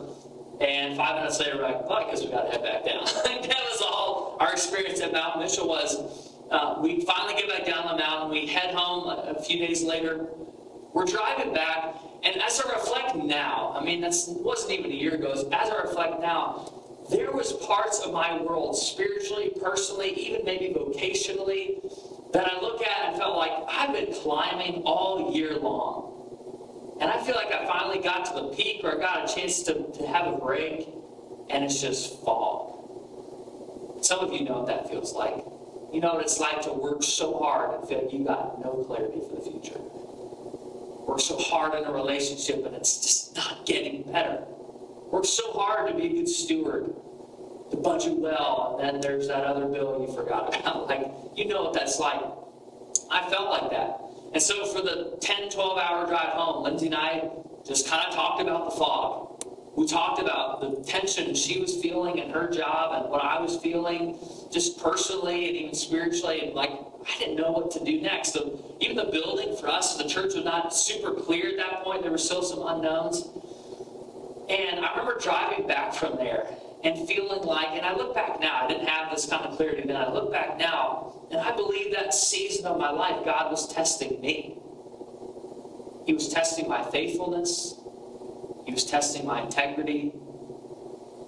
And 0.59 0.95
five 0.95 1.15
minutes 1.15 1.39
later, 1.39 1.57
we're 1.57 1.63
like, 1.63 1.89
well, 1.89 2.05
guess 2.09 2.23
we 2.23 2.29
got 2.29 2.43
to 2.43 2.51
head 2.51 2.63
back 2.63 2.85
down. 2.85 3.05
that 3.23 3.63
was 3.71 3.81
all 3.81 4.37
our 4.39 4.51
experience 4.51 5.01
at 5.01 5.11
Mount 5.11 5.39
Mitchell 5.39 5.67
was. 5.67 6.31
Uh, 6.51 6.79
we 6.81 7.01
finally 7.01 7.33
get 7.41 7.49
back 7.49 7.65
down 7.65 7.87
the 7.87 7.97
mountain. 7.97 8.29
We 8.29 8.45
head 8.45 8.75
home 8.75 9.07
a, 9.07 9.37
a 9.37 9.41
few 9.41 9.65
days 9.65 9.83
later. 9.83 10.27
We're 10.93 11.05
driving 11.05 11.53
back, 11.53 11.95
and 12.23 12.41
as 12.41 12.59
I 12.59 12.73
reflect 12.73 13.15
now, 13.15 13.73
I 13.79 13.83
mean, 13.83 14.01
that 14.01 14.13
wasn't 14.27 14.73
even 14.73 14.91
a 14.91 14.93
year 14.93 15.15
ago. 15.15 15.31
As 15.31 15.69
I 15.69 15.81
reflect 15.81 16.19
now, 16.19 16.69
there 17.09 17.31
was 17.31 17.53
parts 17.53 17.99
of 17.99 18.11
my 18.11 18.41
world, 18.41 18.77
spiritually, 18.77 19.51
personally, 19.61 20.11
even 20.11 20.43
maybe 20.43 20.73
vocationally, 20.73 21.79
that 22.33 22.47
I 22.47 22.59
look 22.61 22.81
at 22.81 23.09
and 23.09 23.17
felt 23.17 23.35
like 23.35 23.51
I've 23.67 23.93
been 23.93 24.13
climbing 24.13 24.83
all 24.85 25.33
year 25.33 25.57
long. 25.57 26.97
And 27.01 27.09
I 27.09 27.21
feel 27.23 27.35
like 27.35 27.51
I 27.51 27.65
finally 27.65 27.99
got 27.99 28.25
to 28.25 28.33
the 28.33 28.49
peak 28.49 28.81
or 28.83 28.97
I 28.97 28.99
got 28.99 29.29
a 29.29 29.33
chance 29.33 29.63
to, 29.63 29.73
to 29.73 30.07
have 30.07 30.27
a 30.27 30.37
break, 30.37 30.87
and 31.49 31.63
it's 31.63 31.81
just 31.81 32.23
fog. 32.23 32.69
Some 34.03 34.19
of 34.19 34.33
you 34.33 34.45
know 34.45 34.59
what 34.59 34.67
that 34.67 34.89
feels 34.89 35.13
like. 35.13 35.43
You 35.91 35.99
know 35.99 36.13
what 36.13 36.21
it's 36.21 36.39
like 36.39 36.61
to 36.61 36.73
work 36.73 37.03
so 37.03 37.37
hard 37.39 37.79
and 37.79 37.89
feel 37.89 38.07
you 38.11 38.23
got 38.23 38.63
no 38.63 38.83
clarity 38.87 39.19
for 39.27 39.35
the 39.35 39.41
future. 39.41 39.79
Work 39.79 41.19
so 41.19 41.37
hard 41.37 41.73
in 41.73 41.83
a 41.83 41.91
relationship 41.91 42.65
and 42.65 42.75
it's 42.75 43.01
just 43.01 43.35
not 43.35 43.65
getting 43.65 44.03
better. 44.11 44.43
Work 45.11 45.25
so 45.25 45.51
hard 45.51 45.91
to 45.91 45.97
be 45.97 46.05
a 46.05 46.09
good 46.09 46.29
steward 46.29 46.93
to 47.71 47.77
budget 47.77 48.17
well, 48.17 48.79
and 48.81 48.95
then 48.95 49.01
there's 49.01 49.27
that 49.27 49.43
other 49.43 49.65
bill 49.65 50.05
you 50.07 50.13
forgot 50.13 50.55
about. 50.55 50.87
Like, 50.91 51.07
you 51.35 51.47
know 51.47 51.63
what 51.63 51.73
that's 51.73 51.99
like. 51.99 52.21
I 53.09 53.29
felt 53.29 53.49
like 53.49 53.71
that. 53.71 54.01
And 54.33 54.41
so 54.41 54.65
for 54.65 54.81
the 54.81 55.17
10, 55.21 55.49
12 55.49 55.77
hour 55.77 56.05
drive 56.05 56.33
home, 56.33 56.63
Lindsay 56.63 56.87
and 56.87 56.95
I 56.95 57.29
just 57.65 57.87
kind 57.87 58.05
of 58.07 58.13
talked 58.13 58.41
about 58.41 58.71
the 58.71 58.77
fog. 58.77 59.45
We 59.75 59.87
talked 59.87 60.21
about 60.21 60.59
the 60.59 60.83
tension 60.83 61.33
she 61.33 61.61
was 61.61 61.81
feeling 61.81 62.17
in 62.17 62.29
her 62.31 62.49
job 62.49 63.01
and 63.01 63.09
what 63.09 63.23
I 63.23 63.39
was 63.39 63.57
feeling 63.57 64.17
just 64.51 64.81
personally 64.81 65.47
and 65.47 65.55
even 65.55 65.75
spiritually. 65.75 66.41
And 66.41 66.53
like, 66.53 66.71
I 66.71 67.19
didn't 67.19 67.37
know 67.37 67.51
what 67.51 67.71
to 67.71 67.83
do 67.83 68.01
next. 68.01 68.33
So 68.33 68.75
even 68.81 68.97
the 68.97 69.05
building 69.05 69.55
for 69.55 69.69
us, 69.69 69.95
the 69.95 70.07
church 70.07 70.33
was 70.35 70.43
not 70.43 70.75
super 70.75 71.13
clear 71.13 71.49
at 71.49 71.57
that 71.57 71.83
point. 71.83 72.01
There 72.01 72.11
were 72.11 72.17
still 72.17 72.43
some 72.43 72.67
unknowns. 72.67 73.29
And 74.49 74.85
I 74.85 74.91
remember 74.91 75.17
driving 75.21 75.67
back 75.67 75.93
from 75.93 76.17
there 76.17 76.45
and 76.83 77.07
feeling 77.07 77.43
like, 77.43 77.69
and 77.69 77.85
I 77.85 77.95
look 77.95 78.15
back 78.15 78.39
now, 78.39 78.63
I 78.63 78.67
didn't 78.67 78.87
have 78.87 79.11
this 79.11 79.25
kind 79.25 79.45
of 79.45 79.55
clarity 79.55 79.83
then. 79.85 79.95
I 79.95 80.11
look 80.11 80.31
back 80.31 80.57
now, 80.57 81.27
and 81.31 81.39
I 81.39 81.55
believe 81.55 81.93
that 81.93 82.13
season 82.13 82.65
of 82.65 82.79
my 82.79 82.89
life, 82.89 83.23
God 83.23 83.51
was 83.51 83.71
testing 83.71 84.19
me. 84.21 84.57
He 86.05 86.13
was 86.13 86.29
testing 86.29 86.67
my 86.67 86.83
faithfulness, 86.83 87.75
He 88.65 88.73
was 88.73 88.85
testing 88.85 89.25
my 89.25 89.41
integrity, 89.41 90.11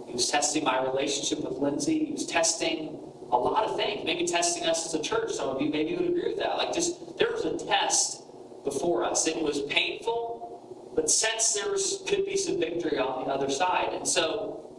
He 0.07 0.13
was 0.13 0.29
testing 0.29 0.63
my 0.63 0.81
relationship 0.81 1.43
with 1.43 1.59
Lindsay, 1.59 2.05
He 2.05 2.11
was 2.11 2.25
testing 2.25 2.99
a 3.31 3.37
lot 3.37 3.65
of 3.65 3.75
things, 3.75 4.05
maybe 4.05 4.25
testing 4.25 4.63
us 4.65 4.85
as 4.85 4.93
a 4.93 5.01
church. 5.01 5.31
Some 5.31 5.49
of 5.49 5.61
you 5.61 5.69
maybe 5.69 5.95
would 5.95 6.07
agree 6.07 6.29
with 6.29 6.37
that. 6.37 6.57
Like, 6.57 6.73
just 6.73 7.17
there 7.17 7.31
was 7.31 7.45
a 7.45 7.57
test 7.65 8.23
before 8.63 9.03
us. 9.03 9.27
It 9.27 9.41
was 9.41 9.61
painful, 9.63 10.91
but 10.95 11.09
since 11.09 11.53
there 11.53 11.71
was, 11.71 12.03
could 12.07 12.25
be 12.25 12.37
some 12.37 12.59
victory 12.59 12.99
on 12.99 13.27
the 13.27 13.33
other 13.33 13.49
side. 13.49 13.89
And 13.93 14.07
so 14.07 14.72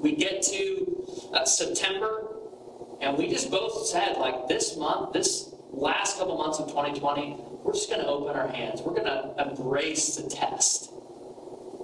we 0.00 0.14
get 0.14 0.42
to 0.42 1.30
uh, 1.34 1.44
September, 1.44 2.26
and 3.00 3.16
we 3.16 3.28
just 3.28 3.50
both 3.50 3.86
said, 3.86 4.16
like, 4.16 4.48
this 4.48 4.76
month, 4.76 5.12
this 5.12 5.54
last 5.70 6.18
couple 6.18 6.36
months 6.36 6.58
of 6.58 6.68
2020, 6.68 7.36
we're 7.62 7.72
just 7.72 7.90
going 7.90 8.00
to 8.00 8.06
open 8.06 8.36
our 8.36 8.48
hands. 8.48 8.80
We're 8.82 8.94
going 8.94 9.06
to 9.06 9.34
embrace 9.38 10.16
the 10.16 10.28
test. 10.28 10.90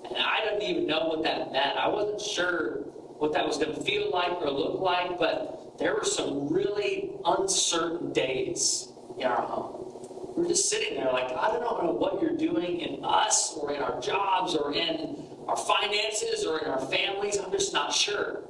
And 0.06 0.16
I 0.16 0.44
didn't 0.44 0.62
even 0.62 0.86
know 0.86 1.06
what 1.06 1.22
that 1.24 1.52
meant. 1.52 1.76
I 1.76 1.88
wasn't 1.88 2.20
sure 2.20 2.82
what 3.18 3.32
that 3.32 3.46
was 3.46 3.58
going 3.58 3.74
to 3.74 3.80
feel 3.82 4.10
like 4.10 4.32
or 4.32 4.50
look 4.50 4.80
like, 4.80 5.18
but 5.18 5.78
there 5.78 5.94
were 5.94 6.04
some 6.04 6.52
really 6.52 7.12
uncertain 7.24 8.12
days 8.12 8.88
in 9.18 9.26
our 9.26 9.42
home. 9.42 10.32
We 10.36 10.42
were 10.42 10.48
just 10.48 10.68
sitting 10.68 10.96
there 10.96 11.12
like, 11.12 11.30
I 11.36 11.48
don't 11.52 11.62
know 11.62 11.92
what 11.92 12.20
you're 12.20 12.36
doing 12.36 12.80
in 12.80 13.04
us 13.04 13.56
or 13.56 13.72
in 13.72 13.82
our 13.82 14.00
jobs 14.00 14.54
or 14.54 14.72
in 14.72 15.24
our 15.48 15.56
finances 15.56 16.44
or 16.44 16.58
in 16.58 16.70
our 16.70 16.80
families. 16.86 17.38
I'm 17.38 17.50
just 17.50 17.72
not 17.72 17.92
sure. 17.92 18.42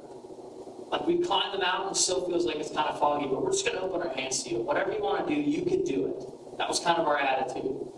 Like 0.90 1.06
we 1.06 1.18
climbed 1.18 1.54
the 1.54 1.58
mountain, 1.58 1.90
it 1.92 1.96
still 1.96 2.26
feels 2.28 2.46
like 2.46 2.56
it's 2.56 2.70
kind 2.70 2.88
of 2.88 2.98
foggy, 3.00 3.26
but 3.26 3.42
we're 3.42 3.50
just 3.50 3.66
going 3.66 3.78
to 3.78 3.82
open 3.82 4.06
our 4.06 4.14
hands 4.14 4.44
to 4.44 4.50
you. 4.50 4.62
Whatever 4.62 4.92
you 4.92 5.02
want 5.02 5.26
to 5.26 5.34
do, 5.34 5.40
you 5.40 5.64
can 5.64 5.82
do 5.84 6.06
it. 6.06 6.58
That 6.58 6.68
was 6.68 6.78
kind 6.78 6.98
of 6.98 7.06
our 7.06 7.18
attitude. 7.18 7.88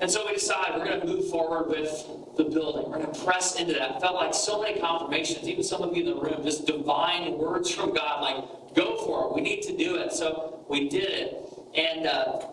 And 0.00 0.10
so 0.10 0.26
we 0.26 0.34
decided 0.34 0.78
we're 0.78 0.86
going 0.86 1.00
to 1.00 1.06
move 1.06 1.28
forward 1.28 1.68
with 1.68 2.06
the 2.36 2.44
building. 2.44 2.90
We're 2.90 2.98
going 2.98 3.12
to 3.12 3.24
press 3.24 3.60
into 3.60 3.74
that. 3.74 4.00
Felt 4.00 4.14
like 4.14 4.34
so 4.34 4.60
many 4.62 4.80
confirmations, 4.80 5.46
even 5.46 5.62
some 5.62 5.82
of 5.82 5.96
you 5.96 6.02
in 6.02 6.16
the 6.16 6.20
room, 6.20 6.42
just 6.42 6.66
divine 6.66 7.36
words 7.38 7.70
from 7.70 7.94
God, 7.94 8.22
like, 8.22 8.74
go 8.74 8.96
for 9.04 9.28
it. 9.28 9.34
We 9.34 9.42
need 9.42 9.62
to 9.62 9.76
do 9.76 9.96
it. 9.96 10.12
So 10.12 10.64
we 10.68 10.88
did 10.88 11.10
it. 11.10 11.36
And 11.76 12.06
uh, 12.06 12.46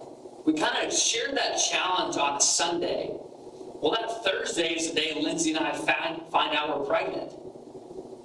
we 0.46 0.54
kind 0.54 0.86
of 0.86 0.94
shared 0.94 1.38
that 1.38 1.56
challenge 1.56 2.18
on 2.18 2.40
Sunday. 2.42 3.16
Well, 3.82 3.92
that 3.92 4.24
Thursday 4.24 4.74
is 4.74 4.92
the 4.92 4.96
day 5.00 5.22
Lindsay 5.22 5.54
and 5.54 5.66
I 5.66 5.72
find, 5.72 6.22
find 6.32 6.56
out 6.56 6.80
we're 6.80 6.86
pregnant. 6.86 7.32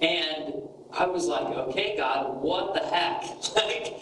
And 0.01 0.63
I 0.91 1.05
was 1.05 1.27
like, 1.27 1.47
okay, 1.47 1.95
God, 1.97 2.41
what 2.41 2.73
the 2.73 2.81
heck? 2.81 3.21
like, 3.55 3.93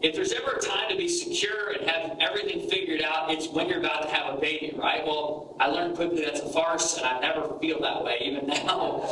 if 0.00 0.14
there's 0.14 0.32
ever 0.32 0.52
a 0.52 0.60
time 0.60 0.90
to 0.90 0.96
be 0.96 1.08
secure 1.08 1.70
and 1.70 1.88
have 1.88 2.18
everything 2.20 2.68
figured 2.68 3.02
out, 3.02 3.30
it's 3.30 3.48
when 3.48 3.68
you're 3.68 3.80
about 3.80 4.02
to 4.02 4.08
have 4.08 4.34
a 4.34 4.40
baby, 4.40 4.72
right? 4.76 5.04
Well, 5.04 5.56
I 5.58 5.66
learned 5.66 5.96
quickly 5.96 6.24
that's 6.24 6.40
a 6.40 6.48
farce, 6.50 6.98
and 6.98 7.06
I 7.06 7.18
never 7.18 7.58
feel 7.58 7.80
that 7.80 8.04
way, 8.04 8.18
even 8.22 8.46
now. 8.66 9.08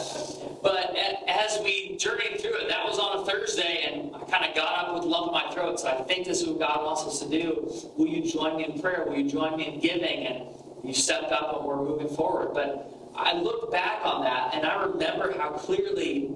But 0.62 0.96
as 1.26 1.58
we 1.62 1.96
journeyed 1.96 2.40
through 2.40 2.60
it, 2.60 2.68
that 2.68 2.84
was 2.86 2.98
on 2.98 3.22
a 3.22 3.24
Thursday, 3.24 3.82
and 3.84 4.14
I 4.14 4.20
kind 4.30 4.44
of 4.44 4.54
got 4.54 4.86
up 4.86 4.94
with 4.94 5.04
lump 5.04 5.28
in 5.28 5.32
my 5.32 5.50
throat. 5.52 5.80
So 5.80 5.88
I 5.88 6.02
think 6.04 6.26
this 6.26 6.42
is 6.42 6.48
what 6.48 6.60
God 6.60 6.84
wants 6.84 7.02
us 7.02 7.20
to 7.20 7.28
do. 7.28 7.68
Will 7.96 8.06
you 8.06 8.30
join 8.30 8.58
me 8.58 8.64
in 8.66 8.80
prayer? 8.80 9.04
Will 9.06 9.16
you 9.16 9.28
join 9.28 9.56
me 9.56 9.66
in 9.66 9.80
giving? 9.80 10.26
And 10.26 10.46
you 10.86 10.94
stepped 10.94 11.32
up, 11.32 11.56
and 11.56 11.66
we're 11.66 11.76
moving 11.76 12.08
forward. 12.08 12.54
But 12.54 12.90
I 13.14 13.34
look 13.34 13.70
back 13.72 14.04
on 14.04 14.22
that, 14.24 14.54
and 14.54 14.66
I 14.66 14.84
remember 14.84 15.36
how 15.36 15.50
clearly 15.50 16.30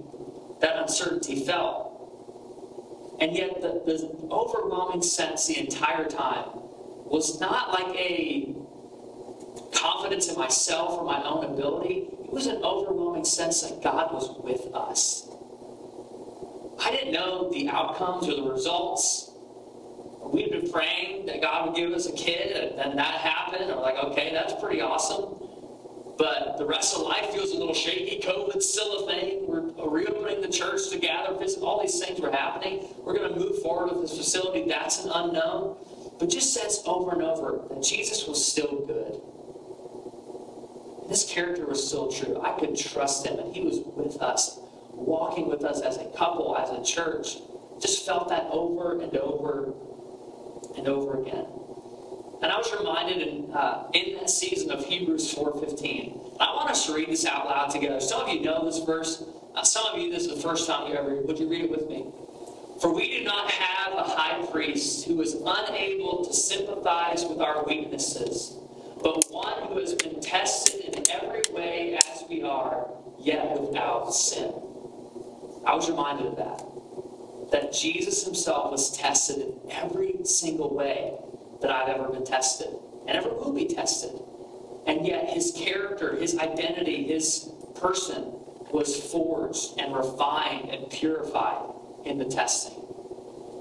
that 0.60 0.76
uncertainty 0.76 1.44
felt. 1.44 1.88
And 3.20 3.36
yet, 3.36 3.60
the, 3.60 3.82
the 3.84 4.28
overwhelming 4.30 5.02
sense 5.02 5.46
the 5.46 5.58
entire 5.58 6.06
time 6.06 6.46
was 7.04 7.40
not 7.40 7.70
like 7.72 7.94
a 7.96 8.54
confidence 9.74 10.28
in 10.28 10.36
myself 10.36 10.98
or 10.98 11.04
my 11.04 11.22
own 11.24 11.44
ability. 11.44 12.08
It 12.24 12.32
was 12.32 12.46
an 12.46 12.62
overwhelming 12.62 13.24
sense 13.24 13.62
that 13.62 13.82
God 13.82 14.12
was 14.12 14.30
with 14.42 14.74
us. 14.74 15.28
I 16.82 16.90
didn't 16.90 17.12
know 17.12 17.50
the 17.50 17.68
outcomes 17.68 18.28
or 18.28 18.36
the 18.36 18.50
results. 18.50 19.29
We'd 20.22 20.50
been 20.50 20.70
praying 20.70 21.26
that 21.26 21.40
God 21.40 21.66
would 21.66 21.76
give 21.76 21.92
us 21.92 22.06
a 22.06 22.12
kid, 22.12 22.56
and 22.56 22.78
then 22.78 22.96
that 22.96 23.14
happened. 23.20 23.70
Or 23.70 23.80
like, 23.80 23.96
okay, 23.96 24.30
that's 24.32 24.54
pretty 24.60 24.80
awesome 24.80 25.40
but 26.20 26.58
the 26.58 26.66
rest 26.66 26.94
of 26.94 27.00
life 27.00 27.30
feels 27.30 27.52
a 27.52 27.56
little 27.56 27.72
shaky. 27.72 28.20
COVID's 28.20 28.68
still 28.68 29.08
a 29.08 29.10
thing. 29.10 29.46
We're 29.46 29.88
reopening 29.88 30.42
the 30.42 30.48
church 30.48 30.90
to 30.90 30.98
gather. 30.98 31.32
All 31.62 31.80
these 31.80 31.98
things 31.98 32.20
were 32.20 32.30
happening. 32.30 32.88
We're 32.98 33.16
going 33.16 33.32
to 33.32 33.38
move 33.40 33.62
forward 33.62 33.90
with 33.90 34.02
this 34.02 34.18
facility. 34.18 34.68
That's 34.68 35.02
an 35.02 35.12
unknown. 35.14 35.78
But 36.18 36.28
just 36.28 36.52
says 36.52 36.82
over 36.84 37.12
and 37.12 37.22
over 37.22 37.62
that 37.70 37.82
Jesus 37.82 38.28
was 38.28 38.44
still 38.44 38.84
good. 38.86 39.18
This 41.08 41.24
character 41.24 41.64
was 41.64 41.88
still 41.88 42.12
true. 42.12 42.38
I 42.42 42.52
could 42.60 42.76
trust 42.76 43.26
him, 43.26 43.38
and 43.38 43.56
he 43.56 43.62
was 43.62 43.80
with 43.96 44.20
us, 44.20 44.58
walking 44.92 45.48
with 45.48 45.64
us 45.64 45.80
as 45.80 45.96
a 45.96 46.04
couple, 46.18 46.54
as 46.54 46.68
a 46.68 46.84
church. 46.84 47.38
Just 47.80 48.04
felt 48.04 48.28
that 48.28 48.46
over 48.50 49.00
and 49.00 49.16
over 49.16 49.72
and 50.76 50.88
over 50.88 51.20
again. 51.20 51.46
And 52.42 52.50
I 52.50 52.56
was 52.56 52.72
reminded 52.76 53.26
in, 53.26 53.52
uh, 53.52 53.90
in 53.92 54.16
that 54.16 54.30
season 54.30 54.70
of 54.70 54.84
Hebrews 54.84 55.34
4.15. 55.34 56.38
I 56.40 56.54
want 56.54 56.70
us 56.70 56.86
to 56.86 56.94
read 56.94 57.08
this 57.08 57.26
out 57.26 57.46
loud 57.46 57.70
together. 57.70 58.00
Some 58.00 58.22
of 58.22 58.28
you 58.28 58.40
know 58.40 58.64
this 58.64 58.78
verse. 58.78 59.22
Uh, 59.54 59.62
some 59.62 59.84
of 59.86 59.98
you, 60.00 60.10
this 60.10 60.24
is 60.24 60.34
the 60.34 60.40
first 60.40 60.66
time 60.66 60.90
you 60.90 60.96
ever 60.96 61.10
read 61.10 61.26
Would 61.26 61.38
you 61.38 61.48
read 61.48 61.64
it 61.64 61.70
with 61.70 61.88
me? 61.88 62.06
For 62.80 62.94
we 62.94 63.18
do 63.18 63.24
not 63.24 63.50
have 63.50 63.92
a 63.92 64.04
high 64.04 64.46
priest 64.46 65.06
who 65.06 65.20
is 65.20 65.34
unable 65.34 66.24
to 66.24 66.32
sympathize 66.32 67.26
with 67.26 67.40
our 67.42 67.62
weaknesses, 67.64 68.56
but 69.02 69.22
one 69.30 69.68
who 69.68 69.78
has 69.78 69.92
been 69.94 70.18
tested 70.20 70.96
in 70.96 71.10
every 71.10 71.42
way 71.52 71.98
as 72.10 72.24
we 72.30 72.42
are, 72.42 72.88
yet 73.18 73.60
without 73.60 74.14
sin. 74.14 74.50
I 75.66 75.74
was 75.74 75.90
reminded 75.90 76.26
of 76.26 76.36
that. 76.36 76.69
That 77.52 77.72
Jesus 77.72 78.24
himself 78.24 78.70
was 78.70 78.96
tested 78.96 79.38
in 79.38 79.54
every 79.70 80.14
single 80.24 80.74
way 80.74 81.14
that 81.60 81.70
I've 81.70 81.88
ever 81.88 82.08
been 82.08 82.24
tested 82.24 82.68
and 83.06 83.16
ever 83.16 83.30
will 83.30 83.52
be 83.52 83.66
tested. 83.66 84.12
And 84.86 85.06
yet 85.06 85.28
his 85.28 85.52
character, 85.52 86.16
his 86.16 86.38
identity, 86.38 87.04
his 87.04 87.50
person 87.74 88.32
was 88.72 89.10
forged 89.10 89.78
and 89.78 89.94
refined 89.94 90.70
and 90.70 90.90
purified 90.90 91.70
in 92.04 92.18
the 92.18 92.24
testing. 92.24 92.78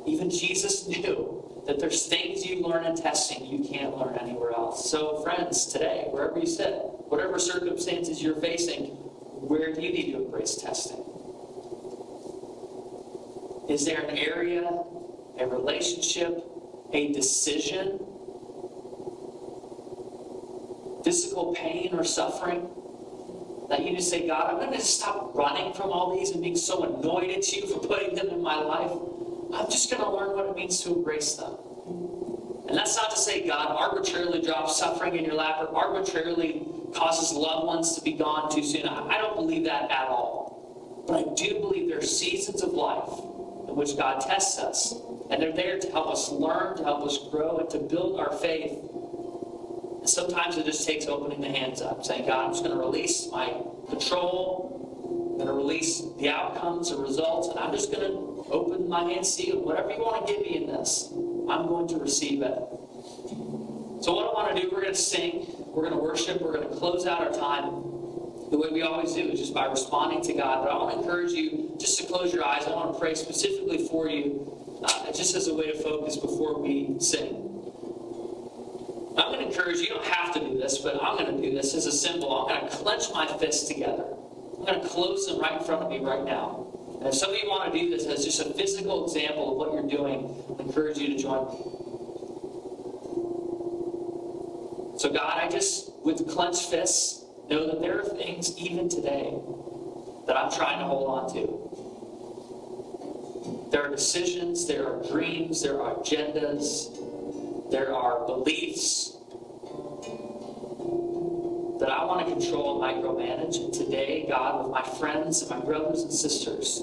Even 0.06 0.30
Jesus 0.30 0.88
knew 0.88 1.64
that 1.66 1.80
there's 1.80 2.08
things 2.08 2.46
you 2.46 2.62
learn 2.66 2.86
in 2.86 2.96
testing 2.96 3.46
you 3.46 3.68
can't 3.68 3.98
learn 3.98 4.18
anywhere 4.18 4.52
else. 4.52 4.90
So, 4.90 5.22
friends, 5.22 5.68
today, 5.68 6.06
wherever 6.10 6.40
you 6.40 6.48
sit, 6.48 6.74
whatever 7.10 7.38
circumstances 7.38 8.22
you're 8.22 8.36
facing, 8.36 8.86
where 8.86 9.74
do 9.74 9.82
you 9.82 9.92
need 9.92 10.12
to 10.12 10.24
embrace 10.24 10.56
testing? 10.56 11.04
Is 13.70 13.86
there 13.86 14.02
an 14.02 14.18
area, 14.18 14.68
a 15.40 15.46
relationship, 15.46 16.44
a 16.92 17.14
decision, 17.14 18.00
physical 21.04 21.54
pain 21.56 21.94
or 21.94 22.04
suffering, 22.04 22.68
that 23.70 23.86
you 23.86 23.96
just 23.96 24.10
say, 24.10 24.26
God, 24.26 24.50
I'm 24.50 24.58
going 24.58 24.74
to 24.74 24.82
stop 24.84 25.36
running 25.36 25.72
from 25.74 25.92
all 25.92 26.18
these 26.18 26.32
and 26.32 26.42
being 26.42 26.56
so 26.56 26.84
annoyed 26.84 27.30
at 27.30 27.54
you 27.54 27.68
for 27.68 27.80
putting 27.88 28.16
them 28.16 28.30
in 28.30 28.42
my 28.42 28.56
life. 28.56 28.92
I'm 29.54 29.70
just 29.70 29.92
going 29.92 30.02
to 30.02 30.10
learn 30.10 30.36
what 30.36 30.48
it 30.48 30.56
means 30.56 30.82
to 30.82 30.96
embrace 30.96 31.36
them. 31.36 31.56
And 32.68 32.76
that's 32.76 32.98
not 32.98 33.12
to 33.12 33.18
say 33.18 33.48
God 33.48 33.68
arbitrarily 33.70 34.42
drops 34.42 34.78
suffering 34.78 35.16
in 35.16 35.26
your 35.26 35.36
lap 35.36 35.58
or 35.60 35.76
arbitrarily 35.76 36.66
causes 36.96 37.38
loved 37.38 37.68
ones 37.68 37.94
to 37.94 38.02
be 38.02 38.14
gone 38.14 38.52
too 38.52 38.64
soon. 38.64 38.88
I 38.88 39.20
don't 39.20 39.36
believe 39.36 39.66
that 39.66 39.92
at 39.92 40.08
all. 40.08 41.06
But 41.08 41.20
I 41.20 41.34
do 41.36 41.60
believe 41.60 41.88
there 41.88 42.00
are 42.00 42.02
seasons 42.02 42.64
of 42.64 42.72
life 42.74 43.29
which 43.80 43.96
God 43.96 44.20
tests 44.20 44.60
us 44.60 44.94
and 45.32 45.42
they're 45.42 45.54
there 45.54 45.80
to 45.80 45.90
help 45.92 46.08
us 46.08 46.30
learn, 46.30 46.76
to 46.76 46.84
help 46.84 47.02
us 47.06 47.18
grow, 47.32 47.60
and 47.60 47.70
to 47.70 47.80
build 47.80 48.20
our 48.20 48.34
faith. 48.34 48.72
And 48.72 50.10
sometimes 50.10 50.58
it 50.58 50.66
just 50.66 50.86
takes 50.86 51.06
opening 51.06 51.40
the 51.40 51.48
hands 51.48 51.82
up, 51.82 52.04
saying, 52.04 52.28
God, 52.28 52.46
I'm 52.46 52.52
just 52.52 52.64
going 52.64 52.76
to 52.76 52.82
release 52.82 53.30
my 53.32 53.46
control. 53.90 55.32
I'm 55.32 55.46
going 55.46 55.48
to 55.48 55.54
release 55.54 56.04
the 56.18 56.28
outcomes, 56.28 56.90
the 56.90 56.98
results, 56.98 57.48
and 57.48 57.60
I'm 57.60 57.72
just 57.72 57.90
going 57.90 58.06
to 58.06 58.46
open 58.52 58.90
my 58.90 59.04
hands 59.04 59.40
you. 59.40 59.60
Whatever 59.60 59.92
you 59.92 60.00
want 60.00 60.28
to 60.28 60.34
give 60.34 60.42
me 60.42 60.58
in 60.58 60.68
this, 60.68 61.08
I'm 61.14 61.68
going 61.68 61.88
to 61.88 61.98
receive 61.98 62.42
it. 62.42 62.60
So, 64.02 64.14
what 64.14 64.28
I 64.28 64.34
want 64.34 64.56
to 64.58 64.62
do, 64.62 64.70
we're 64.72 64.82
going 64.82 64.94
to 64.94 65.00
sing, 65.00 65.46
we're 65.68 65.84
going 65.84 65.96
to 65.96 66.04
worship, 66.04 66.42
we're 66.42 66.54
going 66.54 66.68
to 66.68 66.76
close 66.76 67.06
out 67.06 67.22
our 67.22 67.32
time 67.32 67.89
the 68.50 68.58
way 68.58 68.70
we 68.72 68.82
always 68.82 69.14
do, 69.14 69.22
is 69.30 69.40
just 69.40 69.54
by 69.54 69.66
responding 69.66 70.22
to 70.24 70.34
God. 70.34 70.64
But 70.64 70.72
I 70.72 70.78
want 70.78 70.96
to 70.96 71.00
encourage 71.02 71.32
you 71.32 71.76
just 71.80 72.00
to 72.00 72.06
close 72.06 72.34
your 72.34 72.46
eyes. 72.46 72.66
I 72.66 72.72
want 72.72 72.94
to 72.94 73.00
pray 73.00 73.16
specifically 73.16 73.88
for 73.88 74.10
you 74.10 74.82
uh, 74.84 75.12
just 75.12 75.36
as 75.36 75.48
a 75.48 75.54
way 75.54 75.72
to 75.72 75.78
focus 75.78 76.18
before 76.18 76.60
we 76.60 77.00
sing. 77.00 77.46
I'm 79.18 79.34
going 79.34 79.40
to 79.40 79.48
encourage 79.48 79.78
you, 79.78 79.84
you 79.84 79.90
don't 79.90 80.06
have 80.06 80.34
to 80.36 80.40
do 80.40 80.58
this, 80.58 80.78
but 80.78 81.02
I'm 81.04 81.18
going 81.18 81.36
to 81.36 81.42
do 81.42 81.54
this 81.54 81.74
as 81.74 81.86
a 81.86 81.92
symbol. 81.92 82.48
I'm 82.48 82.60
going 82.60 82.72
to 82.72 82.78
clench 82.78 83.12
my 83.14 83.28
fists 83.28 83.68
together. 83.68 84.06
I'm 84.58 84.66
going 84.66 84.82
to 84.82 84.88
close 84.88 85.28
them 85.28 85.40
right 85.40 85.60
in 85.60 85.64
front 85.64 85.84
of 85.84 85.90
me 85.90 86.00
right 86.00 86.24
now. 86.24 86.68
And 87.00 87.08
if 87.08 87.16
some 87.16 87.32
of 87.32 87.38
you 87.38 87.50
want 87.50 87.72
to 87.72 87.80
do 87.80 87.90
this 87.90 88.06
as 88.06 88.24
just 88.24 88.40
a 88.40 88.54
physical 88.54 89.06
example 89.06 89.52
of 89.52 89.58
what 89.58 89.74
you're 89.74 89.90
doing, 89.90 90.34
I 90.58 90.64
encourage 90.64 90.98
you 90.98 91.08
to 91.08 91.18
join 91.18 91.48
me. 91.48 91.58
So, 95.00 95.10
God, 95.10 95.42
I 95.42 95.48
just, 95.50 95.92
with 96.04 96.28
clenched 96.30 96.70
fists, 96.70 97.26
know 97.50 97.68
that 97.68 97.82
there 97.82 98.00
are 98.00 98.04
things 98.04 98.58
even 98.58 98.88
today 98.90 99.34
that 100.28 100.38
I'm 100.38 100.52
trying 100.52 100.80
to 100.80 100.86
hold 100.86 101.10
on 101.10 101.34
to. 101.34 101.70
There 103.72 103.84
are 103.86 103.90
decisions, 103.90 104.68
there 104.68 104.88
are 104.88 105.02
dreams, 105.08 105.62
there 105.62 105.82
are 105.82 105.96
agendas, 105.96 107.72
there 107.72 107.94
are 107.94 108.26
beliefs 108.26 109.16
that 111.80 111.90
I 111.90 112.04
want 112.06 112.28
to 112.28 112.34
control 112.34 112.84
and 112.84 113.04
micromanage. 113.04 113.64
And 113.64 113.74
today, 113.74 114.26
God, 114.28 114.64
with 114.64 114.72
my 114.72 114.84
friends 114.98 115.42
and 115.42 115.50
my 115.50 115.60
brothers 115.60 116.02
and 116.04 116.12
sisters, 116.14 116.82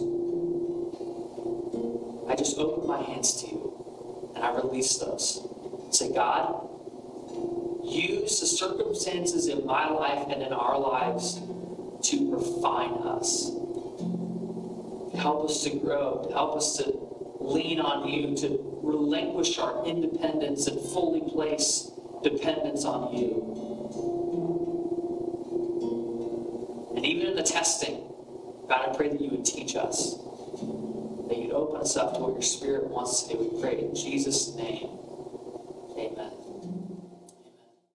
I 2.28 2.34
just 2.34 2.58
open 2.58 2.88
my 2.88 3.02
hands 3.02 3.42
to 3.42 3.46
you 3.46 4.32
and 4.34 4.44
I 4.44 4.54
release 4.56 4.96
those. 4.98 5.46
Say, 5.90 6.12
God, 6.12 6.65
use 7.86 8.40
the 8.40 8.46
circumstances 8.46 9.48
in 9.48 9.64
my 9.66 9.88
life 9.88 10.26
and 10.30 10.42
in 10.42 10.52
our 10.52 10.78
lives 10.78 11.40
to 12.02 12.34
refine 12.34 12.92
us. 13.06 13.50
Help 15.18 15.44
us 15.46 15.62
to 15.64 15.70
grow, 15.78 16.28
help 16.32 16.56
us 16.56 16.76
to 16.76 16.92
lean 17.40 17.80
on 17.80 18.08
you, 18.08 18.36
to 18.36 18.58
relinquish 18.82 19.58
our 19.58 19.84
independence 19.86 20.66
and 20.66 20.80
fully 20.90 21.20
place 21.30 21.90
dependence 22.22 22.84
on 22.84 23.14
you. 23.14 23.52
And 26.96 27.04
even 27.04 27.28
in 27.28 27.36
the 27.36 27.42
testing, 27.42 28.02
God, 28.68 28.88
I 28.88 28.96
pray 28.96 29.08
that 29.10 29.20
you 29.20 29.30
would 29.30 29.44
teach 29.44 29.76
us, 29.76 30.14
that 31.28 31.36
you'd 31.36 31.52
open 31.52 31.80
us 31.80 31.96
up 31.96 32.14
to 32.14 32.20
what 32.20 32.32
your 32.32 32.42
Spirit 32.42 32.88
wants 32.88 33.24
to 33.24 33.34
do. 33.34 33.50
We 33.50 33.60
pray 33.60 33.78
in 33.80 33.94
Jesus' 33.94 34.54
name. 34.56 34.88